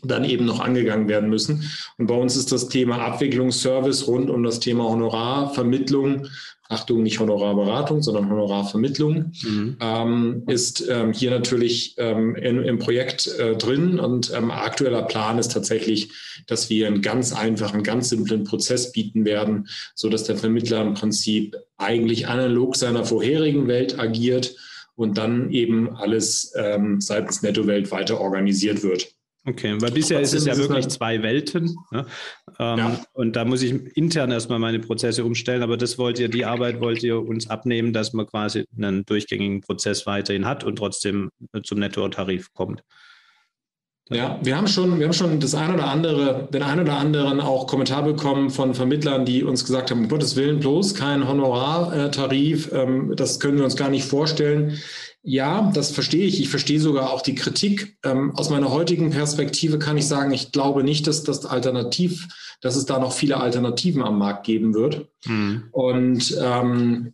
dann 0.03 0.25
eben 0.25 0.45
noch 0.45 0.59
angegangen 0.59 1.07
werden 1.07 1.29
müssen. 1.29 1.69
Und 1.97 2.07
bei 2.07 2.15
uns 2.15 2.35
ist 2.35 2.51
das 2.51 2.67
Thema 2.69 2.99
Abwicklungsservice 2.99 4.07
rund 4.07 4.29
um 4.29 4.43
das 4.43 4.59
Thema 4.59 4.85
Honorarvermittlung, 4.85 6.27
Achtung, 6.67 7.03
nicht 7.03 7.19
Honorarberatung, 7.19 8.01
sondern 8.01 8.29
Honorarvermittlung, 8.29 9.33
mhm. 9.43 9.77
ähm, 9.79 10.43
ist 10.47 10.83
ähm, 10.89 11.13
hier 11.13 11.29
natürlich 11.29 11.93
ähm, 11.97 12.35
in, 12.35 12.63
im 12.63 12.79
Projekt 12.79 13.27
äh, 13.37 13.55
drin. 13.55 13.99
Und 13.99 14.33
ähm, 14.35 14.49
aktueller 14.49 15.03
Plan 15.03 15.37
ist 15.37 15.51
tatsächlich, 15.51 16.11
dass 16.47 16.71
wir 16.71 16.87
einen 16.87 17.03
ganz 17.03 17.33
einfachen, 17.33 17.83
ganz 17.83 18.09
simplen 18.09 18.45
Prozess 18.45 18.91
bieten 18.91 19.25
werden, 19.25 19.67
so 19.93 20.09
dass 20.09 20.23
der 20.23 20.37
Vermittler 20.37 20.81
im 20.81 20.95
Prinzip 20.95 21.55
eigentlich 21.77 22.27
analog 22.27 22.75
seiner 22.75 23.05
vorherigen 23.05 23.67
Welt 23.67 23.99
agiert 23.99 24.55
und 24.95 25.19
dann 25.19 25.51
eben 25.51 25.95
alles 25.95 26.51
ähm, 26.55 26.99
seitens 26.99 27.43
Netto-Welt 27.43 27.91
weiter 27.91 28.19
organisiert 28.19 28.81
wird. 28.81 29.14
Okay, 29.47 29.75
weil 29.79 29.91
bisher 29.91 30.19
ist 30.21 30.33
es 30.33 30.45
ja 30.45 30.57
wirklich 30.57 30.87
zwei 30.87 31.21
Welten. 31.21 31.75
Ne? 31.91 32.05
Ähm, 32.59 32.77
ja. 32.77 32.99
Und 33.13 33.35
da 33.35 33.45
muss 33.45 33.61
ich 33.61 33.73
intern 33.95 34.31
erstmal 34.31 34.57
meine 34.57 34.79
Prozesse 34.79 35.23
umstellen, 35.23 35.61
aber 35.61 35.77
das 35.77 35.99
wollt 35.99 36.17
ihr, 36.17 36.29
die 36.29 36.45
Arbeit 36.45 36.81
wollt 36.81 37.03
ihr 37.03 37.19
uns 37.19 37.47
abnehmen, 37.49 37.93
dass 37.93 38.13
man 38.13 38.25
quasi 38.25 38.65
einen 38.75 39.05
durchgängigen 39.05 39.61
Prozess 39.61 40.07
weiterhin 40.07 40.45
hat 40.45 40.63
und 40.63 40.77
trotzdem 40.77 41.29
zum 41.63 41.79
Nettotarif 41.79 42.53
kommt. 42.53 42.81
Ja, 44.09 44.39
wir 44.43 44.55
haben 44.55 44.67
schon, 44.67 44.99
wir 44.99 45.07
haben 45.07 45.13
schon 45.13 45.39
das 45.39 45.55
ein 45.55 45.73
oder 45.73 45.85
andere, 45.85 46.47
den 46.53 46.61
ein 46.61 46.79
oder 46.79 46.97
anderen 46.97 47.41
auch 47.41 47.65
Kommentar 47.65 48.03
bekommen 48.03 48.51
von 48.51 48.75
Vermittlern, 48.75 49.25
die 49.25 49.43
uns 49.43 49.65
gesagt 49.65 49.89
haben, 49.89 50.01
um 50.01 50.09
Gottes 50.09 50.35
Willen 50.35 50.59
bloß 50.59 50.93
kein 50.93 51.27
Honorartarif, 51.27 52.71
ähm, 52.71 53.13
das 53.15 53.39
können 53.39 53.57
wir 53.57 53.65
uns 53.65 53.75
gar 53.75 53.89
nicht 53.89 54.05
vorstellen. 54.05 54.77
Ja, 55.27 55.71
das 55.73 55.89
verstehe 55.89 56.25
ich. 56.25 56.39
Ich 56.39 56.49
verstehe 56.49 56.79
sogar 56.79 57.11
auch 57.11 57.23
die 57.23 57.33
Kritik. 57.33 57.97
Ähm, 58.03 58.35
aus 58.35 58.51
meiner 58.51 58.71
heutigen 58.71 59.09
Perspektive 59.09 59.79
kann 59.79 59.97
ich 59.97 60.07
sagen, 60.07 60.31
ich 60.31 60.51
glaube 60.51 60.83
nicht, 60.83 61.07
dass 61.07 61.23
das 61.23 61.47
alternativ, 61.47 62.27
dass 62.61 62.75
es 62.75 62.85
da 62.85 62.99
noch 62.99 63.11
viele 63.11 63.37
Alternativen 63.37 64.03
am 64.03 64.19
Markt 64.19 64.45
geben 64.45 64.75
wird. 64.75 65.09
Mhm. 65.25 65.63
Und 65.71 66.37
ähm, 66.39 67.13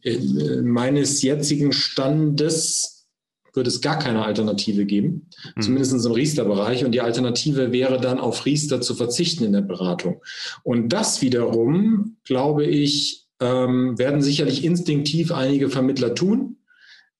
meines 0.64 1.22
jetzigen 1.22 1.72
Standes 1.72 3.08
wird 3.54 3.68
es 3.68 3.80
gar 3.80 3.98
keine 3.98 4.26
Alternative 4.26 4.86
geben, 4.86 5.30
mhm. 5.56 5.62
zumindest 5.62 6.06
im 6.06 6.12
Riester-Bereich. 6.12 6.84
Und 6.84 6.92
die 6.92 7.02
Alternative 7.02 7.72
wäre 7.72 7.98
dann 7.98 8.20
auf 8.20 8.46
Riester 8.46 8.82
zu 8.82 8.94
verzichten 8.94 9.46
in 9.46 9.54
der 9.54 9.62
Beratung. 9.62 10.22
Und 10.64 10.90
das 10.90 11.22
wiederum, 11.22 12.18
glaube 12.26 12.66
ich, 12.66 13.26
ähm, 13.40 13.98
werden 13.98 14.22
sicherlich 14.22 14.66
instinktiv 14.66 15.32
einige 15.32 15.70
Vermittler 15.70 16.14
tun 16.14 16.58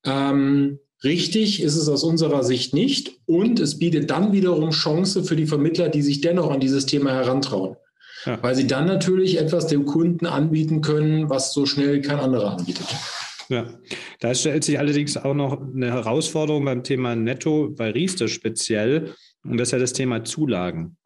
ähm, 0.06 0.80
richtig 1.04 1.62
ist 1.62 1.76
es 1.76 1.88
aus 1.90 2.04
unserer 2.04 2.44
Sicht 2.44 2.74
nicht. 2.74 3.20
Und 3.26 3.60
es 3.60 3.80
bietet 3.80 4.10
dann 4.10 4.32
wiederum 4.32 4.72
Chance 4.72 5.24
für 5.24 5.36
die 5.36 5.48
Vermittler, 5.48 5.90
die 5.90 6.02
sich 6.02 6.22
dennoch 6.22 6.52
an 6.52 6.60
dieses 6.60 6.86
Thema 6.86 7.12
herantrauen. 7.12 7.76
Ja. 8.26 8.42
Weil 8.42 8.56
sie 8.56 8.68
dann 8.68 8.86
natürlich 8.86 9.40
etwas 9.40 9.68
dem 9.68 9.86
Kunden 9.86 10.28
anbieten 10.28 10.82
können, 10.82 11.30
was 11.30 11.54
so 11.54 11.66
schnell 11.66 12.02
kein 12.02 12.20
anderer 12.20 12.58
anbietet. 12.58 12.86
Ja, 13.50 13.68
da 14.20 14.34
stellt 14.34 14.64
sich 14.64 14.80
allerdings 14.80 15.18
auch 15.18 15.34
noch 15.34 15.60
eine 15.60 15.92
Herausforderung 15.92 16.64
beim 16.64 16.84
Thema 16.84 17.16
Netto 17.16 17.70
bei 17.76 17.92
Riester 17.92 18.28
speziell. 18.28 19.14
Und 19.44 19.58
das 19.58 19.70
ist 19.70 19.72
ja 19.74 19.80
das 19.80 19.94
Thema 19.94 20.24
Zulagen. 20.24 20.98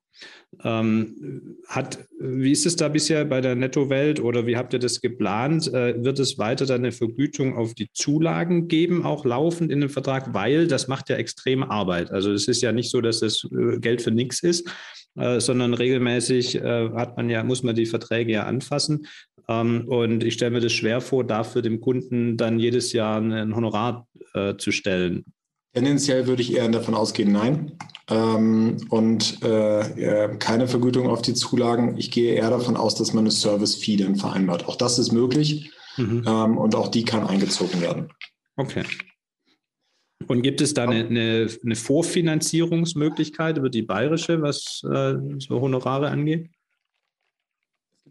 Ähm, 0.63 1.57
hat, 1.67 2.00
wie 2.19 2.51
ist 2.51 2.65
es 2.65 2.75
da 2.75 2.88
bisher 2.88 3.25
bei 3.25 3.41
der 3.41 3.55
Netto-Welt 3.55 4.19
oder 4.19 4.45
wie 4.45 4.57
habt 4.57 4.74
ihr 4.74 4.79
das 4.79 5.01
geplant? 5.01 5.67
Äh, 5.74 6.03
wird 6.03 6.19
es 6.19 6.38
weiter 6.38 6.65
dann 6.65 6.81
eine 6.81 6.91
Vergütung 6.91 7.57
auf 7.57 7.74
die 7.74 7.89
Zulagen 7.93 8.67
geben, 8.67 9.05
auch 9.05 9.25
laufend 9.25 9.71
in 9.71 9.81
dem 9.81 9.89
Vertrag? 9.89 10.33
Weil 10.33 10.67
das 10.67 10.88
macht 10.88 11.09
ja 11.09 11.17
extrem 11.17 11.63
Arbeit. 11.63 12.12
Also 12.12 12.31
es 12.31 12.47
ist 12.47 12.62
ja 12.62 12.71
nicht 12.71 12.89
so, 12.89 13.01
dass 13.01 13.19
das 13.19 13.43
äh, 13.45 13.79
Geld 13.79 14.01
für 14.01 14.12
nichts 14.12 14.43
ist, 14.43 14.69
äh, 15.15 15.39
sondern 15.39 15.74
regelmäßig 15.74 16.55
äh, 16.55 16.89
hat 16.95 17.17
man 17.17 17.29
ja, 17.29 17.43
muss 17.43 17.63
man 17.63 17.75
die 17.75 17.85
Verträge 17.85 18.33
ja 18.33 18.43
anfassen. 18.43 19.07
Ähm, 19.47 19.88
und 19.88 20.24
ich 20.24 20.35
stelle 20.35 20.51
mir 20.51 20.62
das 20.62 20.74
schwer 20.74 21.01
vor, 21.01 21.24
dafür 21.24 21.62
dem 21.62 21.81
Kunden 21.81 22.38
dann 22.38 22.59
jedes 22.59 22.93
Jahr 22.93 23.21
ein 23.21 23.55
Honorar 23.55 24.07
äh, 24.33 24.55
zu 24.57 24.71
stellen. 24.71 25.25
Tendenziell 25.74 26.25
würde 26.25 26.41
ich 26.41 26.55
eher 26.55 26.69
davon 26.69 26.95
ausgehen, 26.95 27.31
nein. 27.31 27.74
Ähm, 28.09 28.77
und 28.89 29.41
äh, 29.43 30.35
keine 30.38 30.67
Vergütung 30.67 31.07
auf 31.07 31.21
die 31.21 31.33
Zulagen. 31.33 31.97
Ich 31.97 32.12
gehe 32.12 32.35
eher 32.35 32.50
davon 32.51 32.77
aus, 32.77 32.95
dass 32.95 33.13
man 33.13 33.24
eine 33.24 33.31
Service-Fee 33.31 33.97
dann 33.97 34.15
vereinbart. 34.15 34.67
Auch 34.67 34.75
das 34.75 35.00
ist 35.00 35.12
möglich 35.12 35.71
mhm. 35.97 36.24
ähm, 36.27 36.57
und 36.57 36.75
auch 36.75 36.89
die 36.89 37.03
kann 37.03 37.25
eingezogen 37.25 37.81
werden. 37.81 38.12
Okay. 38.57 38.83
Und 40.27 40.43
gibt 40.43 40.62
es 40.62 40.74
da 40.74 40.83
eine, 40.83 41.05
eine, 41.05 41.50
eine 41.63 41.75
Vorfinanzierungsmöglichkeit 41.75 43.57
über 43.57 43.69
die 43.69 43.81
bayerische, 43.81 44.41
was 44.41 44.81
äh, 44.89 45.15
so 45.39 45.62
Honorare 45.62 46.09
angeht? 46.09 46.50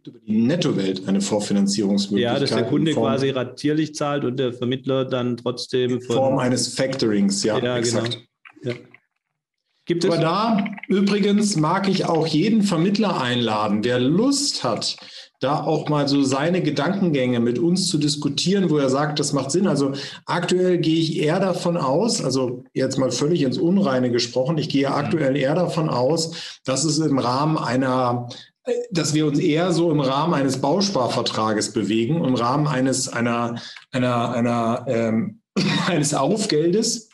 über 0.06 0.18
die 0.18 0.38
Nettowelt 0.38 1.06
eine 1.08 1.20
Vorfinanzierungsmöglichkeit. 1.20 2.34
Ja, 2.34 2.40
dass 2.40 2.50
der 2.50 2.64
Kunde 2.64 2.92
quasi 2.92 3.30
ratierlich 3.30 3.94
zahlt 3.94 4.24
und 4.24 4.38
der 4.38 4.52
Vermittler 4.52 5.04
dann 5.04 5.36
trotzdem. 5.36 5.92
In 5.92 6.00
Form 6.00 6.38
eines 6.38 6.74
Factorings, 6.74 7.42
ja, 7.42 7.58
ja 7.58 7.78
exakt. 7.78 8.20
Genau. 8.62 8.76
Ja. 8.76 8.80
Gibt 9.86 10.04
es? 10.04 10.10
Aber 10.10 10.20
da 10.20 10.64
übrigens 10.88 11.56
mag 11.56 11.88
ich 11.88 12.06
auch 12.06 12.26
jeden 12.26 12.62
Vermittler 12.62 13.20
einladen, 13.20 13.82
der 13.82 14.00
Lust 14.00 14.64
hat, 14.64 14.96
da 15.40 15.62
auch 15.62 15.88
mal 15.88 16.08
so 16.08 16.22
seine 16.22 16.62
Gedankengänge 16.62 17.38
mit 17.38 17.58
uns 17.58 17.88
zu 17.88 17.98
diskutieren, 17.98 18.70
wo 18.70 18.78
er 18.78 18.88
sagt, 18.88 19.18
das 19.18 19.34
macht 19.34 19.50
Sinn. 19.50 19.66
Also 19.66 19.92
aktuell 20.24 20.78
gehe 20.78 21.00
ich 21.00 21.18
eher 21.18 21.38
davon 21.38 21.76
aus, 21.76 22.24
also 22.24 22.64
jetzt 22.72 22.98
mal 22.98 23.10
völlig 23.10 23.42
ins 23.42 23.58
Unreine 23.58 24.10
gesprochen, 24.10 24.56
ich 24.56 24.70
gehe 24.70 24.90
aktuell 24.90 25.36
eher 25.36 25.54
davon 25.54 25.90
aus, 25.90 26.60
dass 26.64 26.84
es 26.84 26.98
im 26.98 27.18
Rahmen 27.18 27.58
einer 27.58 28.28
dass 28.90 29.12
wir 29.12 29.26
uns 29.26 29.38
eher 29.38 29.72
so 29.72 29.90
im 29.90 30.00
Rahmen 30.00 30.32
eines 30.32 30.62
Bausparvertrages 30.62 31.74
bewegen, 31.74 32.24
im 32.24 32.34
Rahmen 32.34 32.66
eines 32.66 33.08
einer 33.08 33.56
einer 33.92 34.30
einer 34.30 34.84
ähm, 34.88 35.40
eines 35.86 36.14
Aufgeldes, 36.14 37.10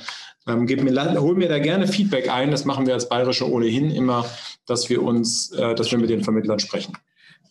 ähm, 0.47 0.67
gib 0.67 0.83
mir, 0.83 1.21
hol 1.21 1.35
mir 1.35 1.49
da 1.49 1.59
gerne 1.59 1.87
Feedback 1.87 2.31
ein. 2.31 2.51
Das 2.51 2.67
machen 2.67 2.87
wir 2.87 2.95
als 2.95 3.09
Bayerische 3.09 3.51
ohnehin 3.51 3.91
immer, 3.91 4.27
dass 4.67 4.91
wir 4.91 5.03
uns, 5.03 5.51
äh, 5.53 5.75
dass 5.75 5.91
wir 5.91 5.99
mit 5.99 6.11
den 6.11 6.25
Vermittlern 6.25 6.59
sprechen. 6.59 6.93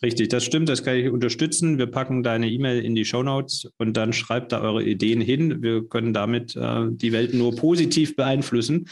Richtig, 0.02 0.30
das 0.30 0.44
stimmt, 0.44 0.68
das 0.70 0.82
kann 0.82 0.96
ich 0.96 1.10
unterstützen. 1.10 1.76
Wir 1.76 1.86
packen 1.86 2.22
deine 2.22 2.48
E-Mail 2.48 2.82
in 2.82 2.94
die 2.94 3.04
Show 3.04 3.22
Notes 3.22 3.70
und 3.76 3.96
dann 3.98 4.14
schreibt 4.14 4.52
da 4.52 4.62
eure 4.62 4.82
Ideen 4.82 5.20
hin. 5.20 5.62
Wir 5.62 5.86
können 5.86 6.14
damit 6.14 6.56
äh, 6.56 6.86
die 6.88 7.12
Welt 7.12 7.34
nur 7.34 7.54
positiv 7.54 8.16
beeinflussen. 8.16 8.86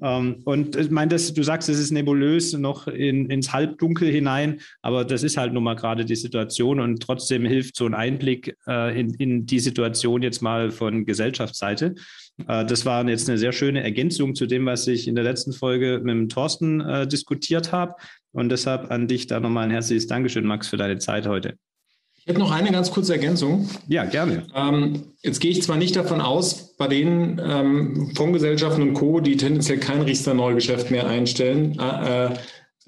Ähm, 0.00 0.42
und 0.44 0.74
ich 0.74 0.90
meine, 0.90 1.10
das, 1.10 1.32
du 1.34 1.42
sagst, 1.42 1.68
es 1.68 1.78
ist 1.78 1.92
nebulös 1.92 2.54
noch 2.54 2.88
in, 2.88 3.30
ins 3.30 3.52
Halbdunkel 3.52 4.10
hinein, 4.10 4.60
aber 4.82 5.04
das 5.04 5.22
ist 5.22 5.36
halt 5.36 5.52
nun 5.52 5.62
mal 5.62 5.76
gerade 5.76 6.04
die 6.04 6.16
Situation 6.16 6.80
und 6.80 7.02
trotzdem 7.02 7.44
hilft 7.44 7.76
so 7.76 7.84
ein 7.84 7.94
Einblick 7.94 8.56
äh, 8.66 8.98
in, 8.98 9.14
in 9.14 9.46
die 9.46 9.60
Situation 9.60 10.22
jetzt 10.22 10.40
mal 10.40 10.70
von 10.70 11.04
Gesellschaftsseite. 11.04 11.94
Äh, 12.46 12.64
das 12.64 12.86
war 12.86 13.06
jetzt 13.08 13.28
eine 13.28 13.38
sehr 13.38 13.52
schöne 13.52 13.82
Ergänzung 13.82 14.34
zu 14.34 14.46
dem, 14.46 14.66
was 14.66 14.86
ich 14.86 15.08
in 15.08 15.14
der 15.14 15.24
letzten 15.24 15.52
Folge 15.52 16.00
mit 16.02 16.14
dem 16.14 16.28
Thorsten 16.28 16.80
äh, 16.80 17.06
diskutiert 17.06 17.72
habe. 17.72 17.94
Und 18.32 18.50
deshalb 18.50 18.90
an 18.90 19.08
dich 19.08 19.26
da 19.26 19.40
nochmal 19.40 19.64
ein 19.64 19.70
herzliches 19.70 20.06
Dankeschön, 20.06 20.44
Max, 20.46 20.68
für 20.68 20.76
deine 20.76 20.98
Zeit 20.98 21.26
heute. 21.26 21.56
Ich 22.26 22.30
hätte 22.30 22.40
noch 22.40 22.50
eine 22.50 22.72
ganz 22.72 22.90
kurze 22.90 23.12
Ergänzung. 23.12 23.68
Ja, 23.86 24.04
gerne. 24.04 24.42
Ähm, 24.52 25.04
jetzt 25.22 25.38
gehe 25.38 25.52
ich 25.52 25.62
zwar 25.62 25.76
nicht 25.76 25.94
davon 25.94 26.20
aus, 26.20 26.76
bei 26.76 26.88
den 26.88 27.40
ähm, 27.40 28.10
Fondsgesellschaften 28.16 28.82
und 28.82 28.94
Co., 28.94 29.20
die 29.20 29.36
tendenziell 29.36 29.78
kein 29.78 30.02
Riester-Neugeschäft 30.02 30.90
mehr 30.90 31.06
einstellen, 31.06 31.78
äh, 31.78 32.30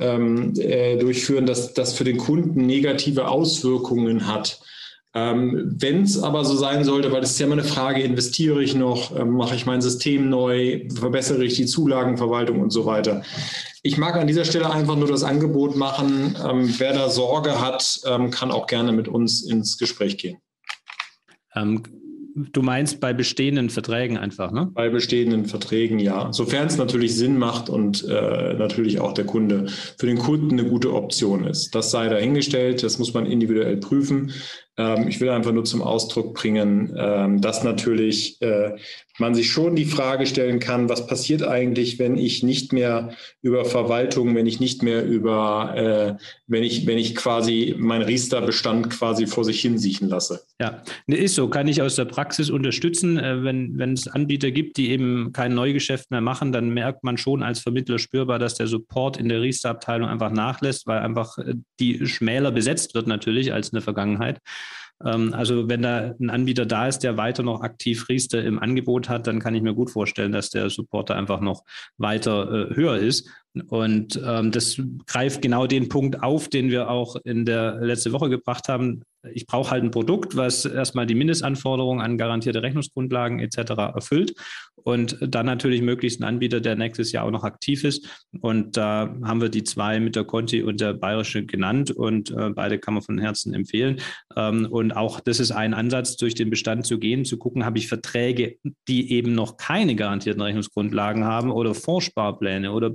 ähm, 0.00 0.54
äh, 0.58 0.96
durchführen, 0.96 1.46
dass 1.46 1.72
das 1.72 1.94
für 1.94 2.02
den 2.02 2.16
Kunden 2.16 2.66
negative 2.66 3.28
Auswirkungen 3.28 4.26
hat. 4.26 4.60
Ähm, 5.18 5.74
Wenn 5.78 6.02
es 6.02 6.22
aber 6.22 6.44
so 6.44 6.56
sein 6.56 6.84
sollte, 6.84 7.10
weil 7.10 7.20
das 7.20 7.30
ist 7.30 7.38
ja 7.38 7.46
immer 7.46 7.54
eine 7.54 7.64
Frage, 7.64 8.02
investiere 8.02 8.62
ich 8.62 8.74
noch, 8.74 9.16
ähm, 9.18 9.30
mache 9.30 9.54
ich 9.56 9.66
mein 9.66 9.80
System 9.80 10.28
neu, 10.28 10.88
verbessere 10.94 11.44
ich 11.44 11.54
die 11.54 11.66
Zulagenverwaltung 11.66 12.60
und 12.60 12.70
so 12.70 12.86
weiter. 12.86 13.22
Ich 13.82 13.98
mag 13.98 14.16
an 14.16 14.26
dieser 14.26 14.44
Stelle 14.44 14.70
einfach 14.70 14.96
nur 14.96 15.08
das 15.08 15.24
Angebot 15.24 15.76
machen. 15.76 16.36
Ähm, 16.48 16.72
wer 16.78 16.92
da 16.92 17.08
Sorge 17.08 17.60
hat, 17.60 18.00
ähm, 18.06 18.30
kann 18.30 18.50
auch 18.50 18.66
gerne 18.66 18.92
mit 18.92 19.08
uns 19.08 19.42
ins 19.42 19.78
Gespräch 19.78 20.18
gehen. 20.18 20.38
Ähm, 21.54 21.82
du 22.52 22.62
meinst 22.62 23.00
bei 23.00 23.12
bestehenden 23.12 23.70
Verträgen 23.70 24.18
einfach, 24.18 24.52
ne? 24.52 24.70
Bei 24.72 24.88
bestehenden 24.88 25.46
Verträgen, 25.46 25.98
ja. 25.98 26.32
Sofern 26.32 26.66
es 26.66 26.76
natürlich 26.76 27.16
Sinn 27.16 27.38
macht 27.38 27.68
und 27.68 28.04
äh, 28.04 28.54
natürlich 28.54 29.00
auch 29.00 29.14
der 29.14 29.26
Kunde 29.26 29.66
für 29.98 30.06
den 30.06 30.18
Kunden 30.18 30.52
eine 30.52 30.68
gute 30.68 30.92
Option 30.92 31.44
ist. 31.44 31.74
Das 31.74 31.90
sei 31.90 32.08
dahingestellt, 32.08 32.82
das 32.82 32.98
muss 32.98 33.14
man 33.14 33.26
individuell 33.26 33.78
prüfen. 33.78 34.32
Ähm, 34.78 35.08
ich 35.08 35.20
will 35.20 35.28
einfach 35.28 35.52
nur 35.52 35.64
zum 35.64 35.82
Ausdruck 35.82 36.34
bringen, 36.34 36.94
ähm, 36.96 37.40
dass 37.40 37.64
natürlich 37.64 38.40
äh, 38.40 38.76
man 39.18 39.34
sich 39.34 39.50
schon 39.50 39.74
die 39.74 39.84
Frage 39.84 40.26
stellen 40.26 40.60
kann, 40.60 40.88
was 40.88 41.08
passiert 41.08 41.42
eigentlich, 41.42 41.98
wenn 41.98 42.16
ich 42.16 42.44
nicht 42.44 42.72
mehr 42.72 43.10
über 43.42 43.64
Verwaltung, 43.64 44.36
wenn 44.36 44.46
ich 44.46 44.60
nicht 44.60 44.84
mehr 44.84 45.04
über, 45.04 45.74
äh, 45.76 46.22
wenn 46.46 46.62
ich, 46.62 46.86
wenn 46.86 46.98
ich 46.98 47.16
quasi 47.16 47.74
mein 47.76 48.02
Riester-Bestand 48.02 48.90
quasi 48.90 49.26
vor 49.26 49.44
sich 49.44 49.60
hinsiechen 49.60 50.08
lasse. 50.08 50.42
Ja, 50.60 50.82
ne, 51.06 51.16
ist 51.16 51.34
so, 51.34 51.48
kann 51.48 51.66
ich 51.66 51.82
aus 51.82 51.96
der 51.96 52.04
Praxis 52.04 52.48
unterstützen. 52.48 53.18
Äh, 53.18 53.42
wenn, 53.42 53.76
wenn 53.78 53.94
es 53.94 54.06
Anbieter 54.06 54.52
gibt, 54.52 54.76
die 54.76 54.90
eben 54.90 55.32
kein 55.32 55.54
Neugeschäft 55.54 56.12
mehr 56.12 56.20
machen, 56.20 56.52
dann 56.52 56.70
merkt 56.70 57.02
man 57.02 57.18
schon 57.18 57.42
als 57.42 57.58
Vermittler 57.60 57.98
spürbar, 57.98 58.38
dass 58.38 58.54
der 58.54 58.68
Support 58.68 59.16
in 59.16 59.28
der 59.28 59.42
Riester-Abteilung 59.42 60.08
einfach 60.08 60.30
nachlässt, 60.30 60.86
weil 60.86 61.00
einfach 61.00 61.36
die 61.80 62.06
schmäler 62.06 62.52
besetzt 62.52 62.94
wird 62.94 63.08
natürlich 63.08 63.52
als 63.52 63.70
in 63.70 63.76
der 63.76 63.82
Vergangenheit. 63.82 64.40
Ähm, 65.04 65.32
also 65.34 65.68
wenn 65.68 65.82
da 65.82 66.14
ein 66.18 66.30
Anbieter 66.30 66.66
da 66.66 66.88
ist, 66.88 67.00
der 67.00 67.16
weiter 67.16 67.42
noch 67.42 67.62
aktiv 67.62 68.08
Riester 68.08 68.42
im 68.42 68.58
Angebot 68.58 69.08
hat, 69.08 69.26
dann 69.26 69.40
kann 69.40 69.54
ich 69.54 69.62
mir 69.62 69.74
gut 69.74 69.90
vorstellen, 69.90 70.32
dass 70.32 70.50
der 70.50 70.70
Supporter 70.70 71.16
einfach 71.16 71.40
noch 71.40 71.64
weiter 71.96 72.70
äh, 72.70 72.74
höher 72.74 72.96
ist. 72.96 73.28
Und 73.68 74.20
ähm, 74.24 74.52
das 74.52 74.80
greift 75.06 75.42
genau 75.42 75.66
den 75.66 75.88
Punkt 75.88 76.22
auf, 76.22 76.48
den 76.48 76.70
wir 76.70 76.90
auch 76.90 77.16
in 77.24 77.44
der 77.44 77.78
letzte 77.80 78.12
Woche 78.12 78.28
gebracht 78.28 78.68
haben. 78.68 79.02
Ich 79.32 79.46
brauche 79.46 79.70
halt 79.70 79.82
ein 79.82 79.90
Produkt, 79.90 80.36
was 80.36 80.64
erstmal 80.64 81.06
die 81.06 81.14
Mindestanforderungen 81.14 82.00
an 82.00 82.18
garantierte 82.18 82.62
Rechnungsgrundlagen 82.62 83.40
etc. 83.40 83.70
erfüllt 83.94 84.34
und 84.88 85.18
dann 85.20 85.44
natürlich 85.44 85.82
möglichst 85.82 86.20
ein 86.20 86.24
Anbieter, 86.24 86.60
der 86.60 86.74
nächstes 86.74 87.12
Jahr 87.12 87.26
auch 87.26 87.30
noch 87.30 87.44
aktiv 87.44 87.84
ist. 87.84 88.08
Und 88.40 88.76
da 88.76 89.14
haben 89.22 89.40
wir 89.40 89.50
die 89.50 89.64
zwei 89.64 90.00
mit 90.00 90.16
der 90.16 90.24
Conti 90.24 90.62
und 90.62 90.80
der 90.80 90.94
Bayerische 90.94 91.44
genannt 91.44 91.90
und 91.90 92.30
äh, 92.30 92.50
beide 92.50 92.78
kann 92.78 92.94
man 92.94 93.02
von 93.02 93.18
Herzen 93.18 93.52
empfehlen. 93.52 94.00
Ähm, 94.34 94.66
und 94.70 94.92
auch 94.92 95.20
das 95.20 95.40
ist 95.40 95.50
ein 95.50 95.74
Ansatz, 95.74 96.16
durch 96.16 96.34
den 96.34 96.48
Bestand 96.48 96.86
zu 96.86 96.98
gehen, 96.98 97.26
zu 97.26 97.36
gucken, 97.36 97.66
habe 97.66 97.76
ich 97.76 97.86
Verträge, 97.86 98.56
die 98.88 99.12
eben 99.12 99.34
noch 99.34 99.58
keine 99.58 99.94
garantierten 99.94 100.42
Rechnungsgrundlagen 100.42 101.24
haben 101.24 101.50
oder 101.50 101.74
Vorsparpläne 101.74 102.72
oder 102.72 102.88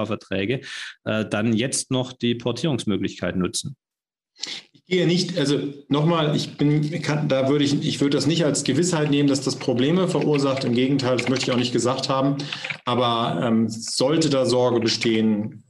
Bausparverträge, 0.00 0.60
äh, 1.04 1.24
dann 1.26 1.52
jetzt 1.52 1.90
noch 1.90 2.12
die 2.12 2.34
Portierungsmöglichkeit 2.34 3.36
nutzen. 3.36 3.76
Ich 4.72 4.86
gehe 4.86 5.06
nicht, 5.06 5.38
also 5.38 5.58
nochmal, 5.88 6.34
ich 6.34 6.56
bin, 6.56 7.02
kann, 7.02 7.28
da 7.28 7.48
würde 7.48 7.64
ich, 7.64 7.86
ich 7.86 8.00
würde 8.00 8.16
das 8.16 8.26
nicht 8.26 8.44
als 8.44 8.64
Gewissheit 8.64 9.10
nehmen, 9.10 9.28
dass 9.28 9.42
das 9.42 9.56
Probleme 9.56 10.08
verursacht. 10.08 10.64
Im 10.64 10.74
Gegenteil, 10.74 11.18
das 11.18 11.28
möchte 11.28 11.46
ich 11.46 11.52
auch 11.52 11.58
nicht 11.58 11.72
gesagt 11.72 12.08
haben. 12.08 12.38
Aber 12.86 13.40
ähm, 13.44 13.68
sollte 13.68 14.30
da 14.30 14.46
Sorge 14.46 14.80
bestehen, 14.80 15.62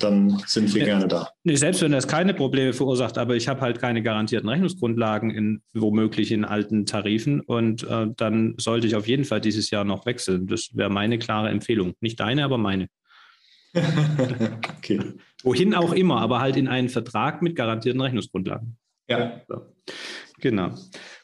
dann 0.00 0.42
sind 0.46 0.74
wir 0.74 0.84
gerne 0.84 1.08
da. 1.08 1.28
Nee, 1.44 1.56
selbst 1.56 1.82
wenn 1.82 1.92
das 1.92 2.08
keine 2.08 2.32
Probleme 2.32 2.72
verursacht, 2.72 3.18
aber 3.18 3.36
ich 3.36 3.48
habe 3.48 3.60
halt 3.60 3.78
keine 3.80 4.02
garantierten 4.02 4.48
Rechnungsgrundlagen 4.48 5.30
in 5.30 5.62
womöglich 5.74 6.32
in 6.32 6.44
alten 6.44 6.86
Tarifen 6.86 7.40
und 7.40 7.82
äh, 7.84 8.06
dann 8.16 8.54
sollte 8.56 8.86
ich 8.86 8.96
auf 8.96 9.06
jeden 9.06 9.24
Fall 9.24 9.40
dieses 9.40 9.70
Jahr 9.70 9.84
noch 9.84 10.06
wechseln. 10.06 10.46
Das 10.46 10.70
wäre 10.74 10.90
meine 10.90 11.18
klare 11.18 11.50
Empfehlung. 11.50 11.94
Nicht 12.00 12.18
deine, 12.20 12.44
aber 12.44 12.56
meine. 12.56 12.88
okay. 14.78 15.00
Wohin 15.42 15.74
auch 15.74 15.92
immer, 15.92 16.20
aber 16.20 16.40
halt 16.40 16.56
in 16.56 16.68
einen 16.68 16.88
Vertrag 16.88 17.42
mit 17.42 17.56
garantierten 17.56 18.00
Rechnungsgrundlagen. 18.00 18.76
Ja. 19.08 19.40
So. 19.48 19.66
Genau. 20.40 20.74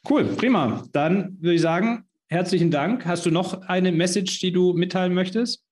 Cool, 0.09 0.25
prima. 0.25 0.85
Dann 0.93 1.37
würde 1.41 1.55
ich 1.55 1.61
sagen, 1.61 2.05
herzlichen 2.29 2.71
Dank. 2.71 3.07
Hast 3.07 3.27
du 3.27 3.31
noch 3.31 3.63
eine 3.63 3.93
Message, 3.93 4.41
die 4.41 4.53
du 4.53 4.73
mitteilen 4.73 5.15
möchtest? 5.15 5.65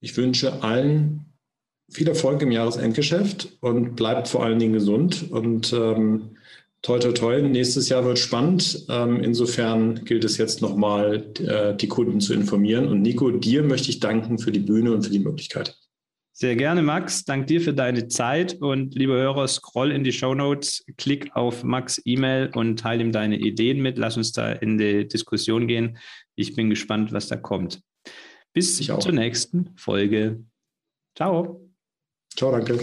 Ich 0.00 0.16
wünsche 0.16 0.62
allen 0.62 1.32
viel 1.90 2.08
Erfolg 2.08 2.42
im 2.42 2.52
Jahresendgeschäft 2.52 3.56
und 3.60 3.96
bleibt 3.96 4.28
vor 4.28 4.44
allen 4.44 4.58
Dingen 4.58 4.74
gesund. 4.74 5.30
Und 5.30 5.72
ähm, 5.72 6.36
toi, 6.82 6.98
toi, 6.98 7.12
toi, 7.12 7.42
nächstes 7.42 7.88
Jahr 7.88 8.04
wird 8.04 8.18
spannend. 8.18 8.86
Ähm, 8.88 9.20
insofern 9.20 10.04
gilt 10.04 10.24
es 10.24 10.38
jetzt 10.38 10.62
nochmal, 10.62 11.24
äh, 11.38 11.76
die 11.76 11.88
Kunden 11.88 12.20
zu 12.20 12.34
informieren. 12.34 12.88
Und 12.88 13.02
Nico, 13.02 13.30
dir 13.30 13.62
möchte 13.62 13.90
ich 13.90 14.00
danken 14.00 14.38
für 14.38 14.52
die 14.52 14.60
Bühne 14.60 14.92
und 14.92 15.02
für 15.02 15.10
die 15.10 15.18
Möglichkeit. 15.18 15.76
Sehr 16.32 16.54
gerne, 16.54 16.82
Max. 16.82 17.24
Dank 17.24 17.48
dir 17.48 17.60
für 17.60 17.74
deine 17.74 18.06
Zeit. 18.06 18.58
Und 18.60 18.94
liebe 18.94 19.14
Hörer, 19.14 19.48
scroll 19.48 19.90
in 19.90 20.04
die 20.04 20.12
Show 20.12 20.34
Notes, 20.34 20.84
klick 20.96 21.34
auf 21.34 21.64
Max 21.64 22.00
E-Mail 22.04 22.50
und 22.54 22.78
teile 22.78 23.02
ihm 23.02 23.10
deine 23.10 23.38
Ideen 23.38 23.80
mit. 23.80 23.98
Lass 23.98 24.16
uns 24.16 24.30
da 24.30 24.52
in 24.52 24.78
die 24.78 25.08
Diskussion 25.08 25.66
gehen. 25.66 25.98
Ich 26.36 26.54
bin 26.54 26.70
gespannt, 26.70 27.12
was 27.12 27.26
da 27.26 27.36
kommt. 27.36 27.80
Bis 28.52 28.76
zur 28.76 29.12
nächsten 29.12 29.72
Folge. 29.76 30.44
Ciao. 31.16 31.68
Ciao, 32.36 32.52
danke. 32.52 32.78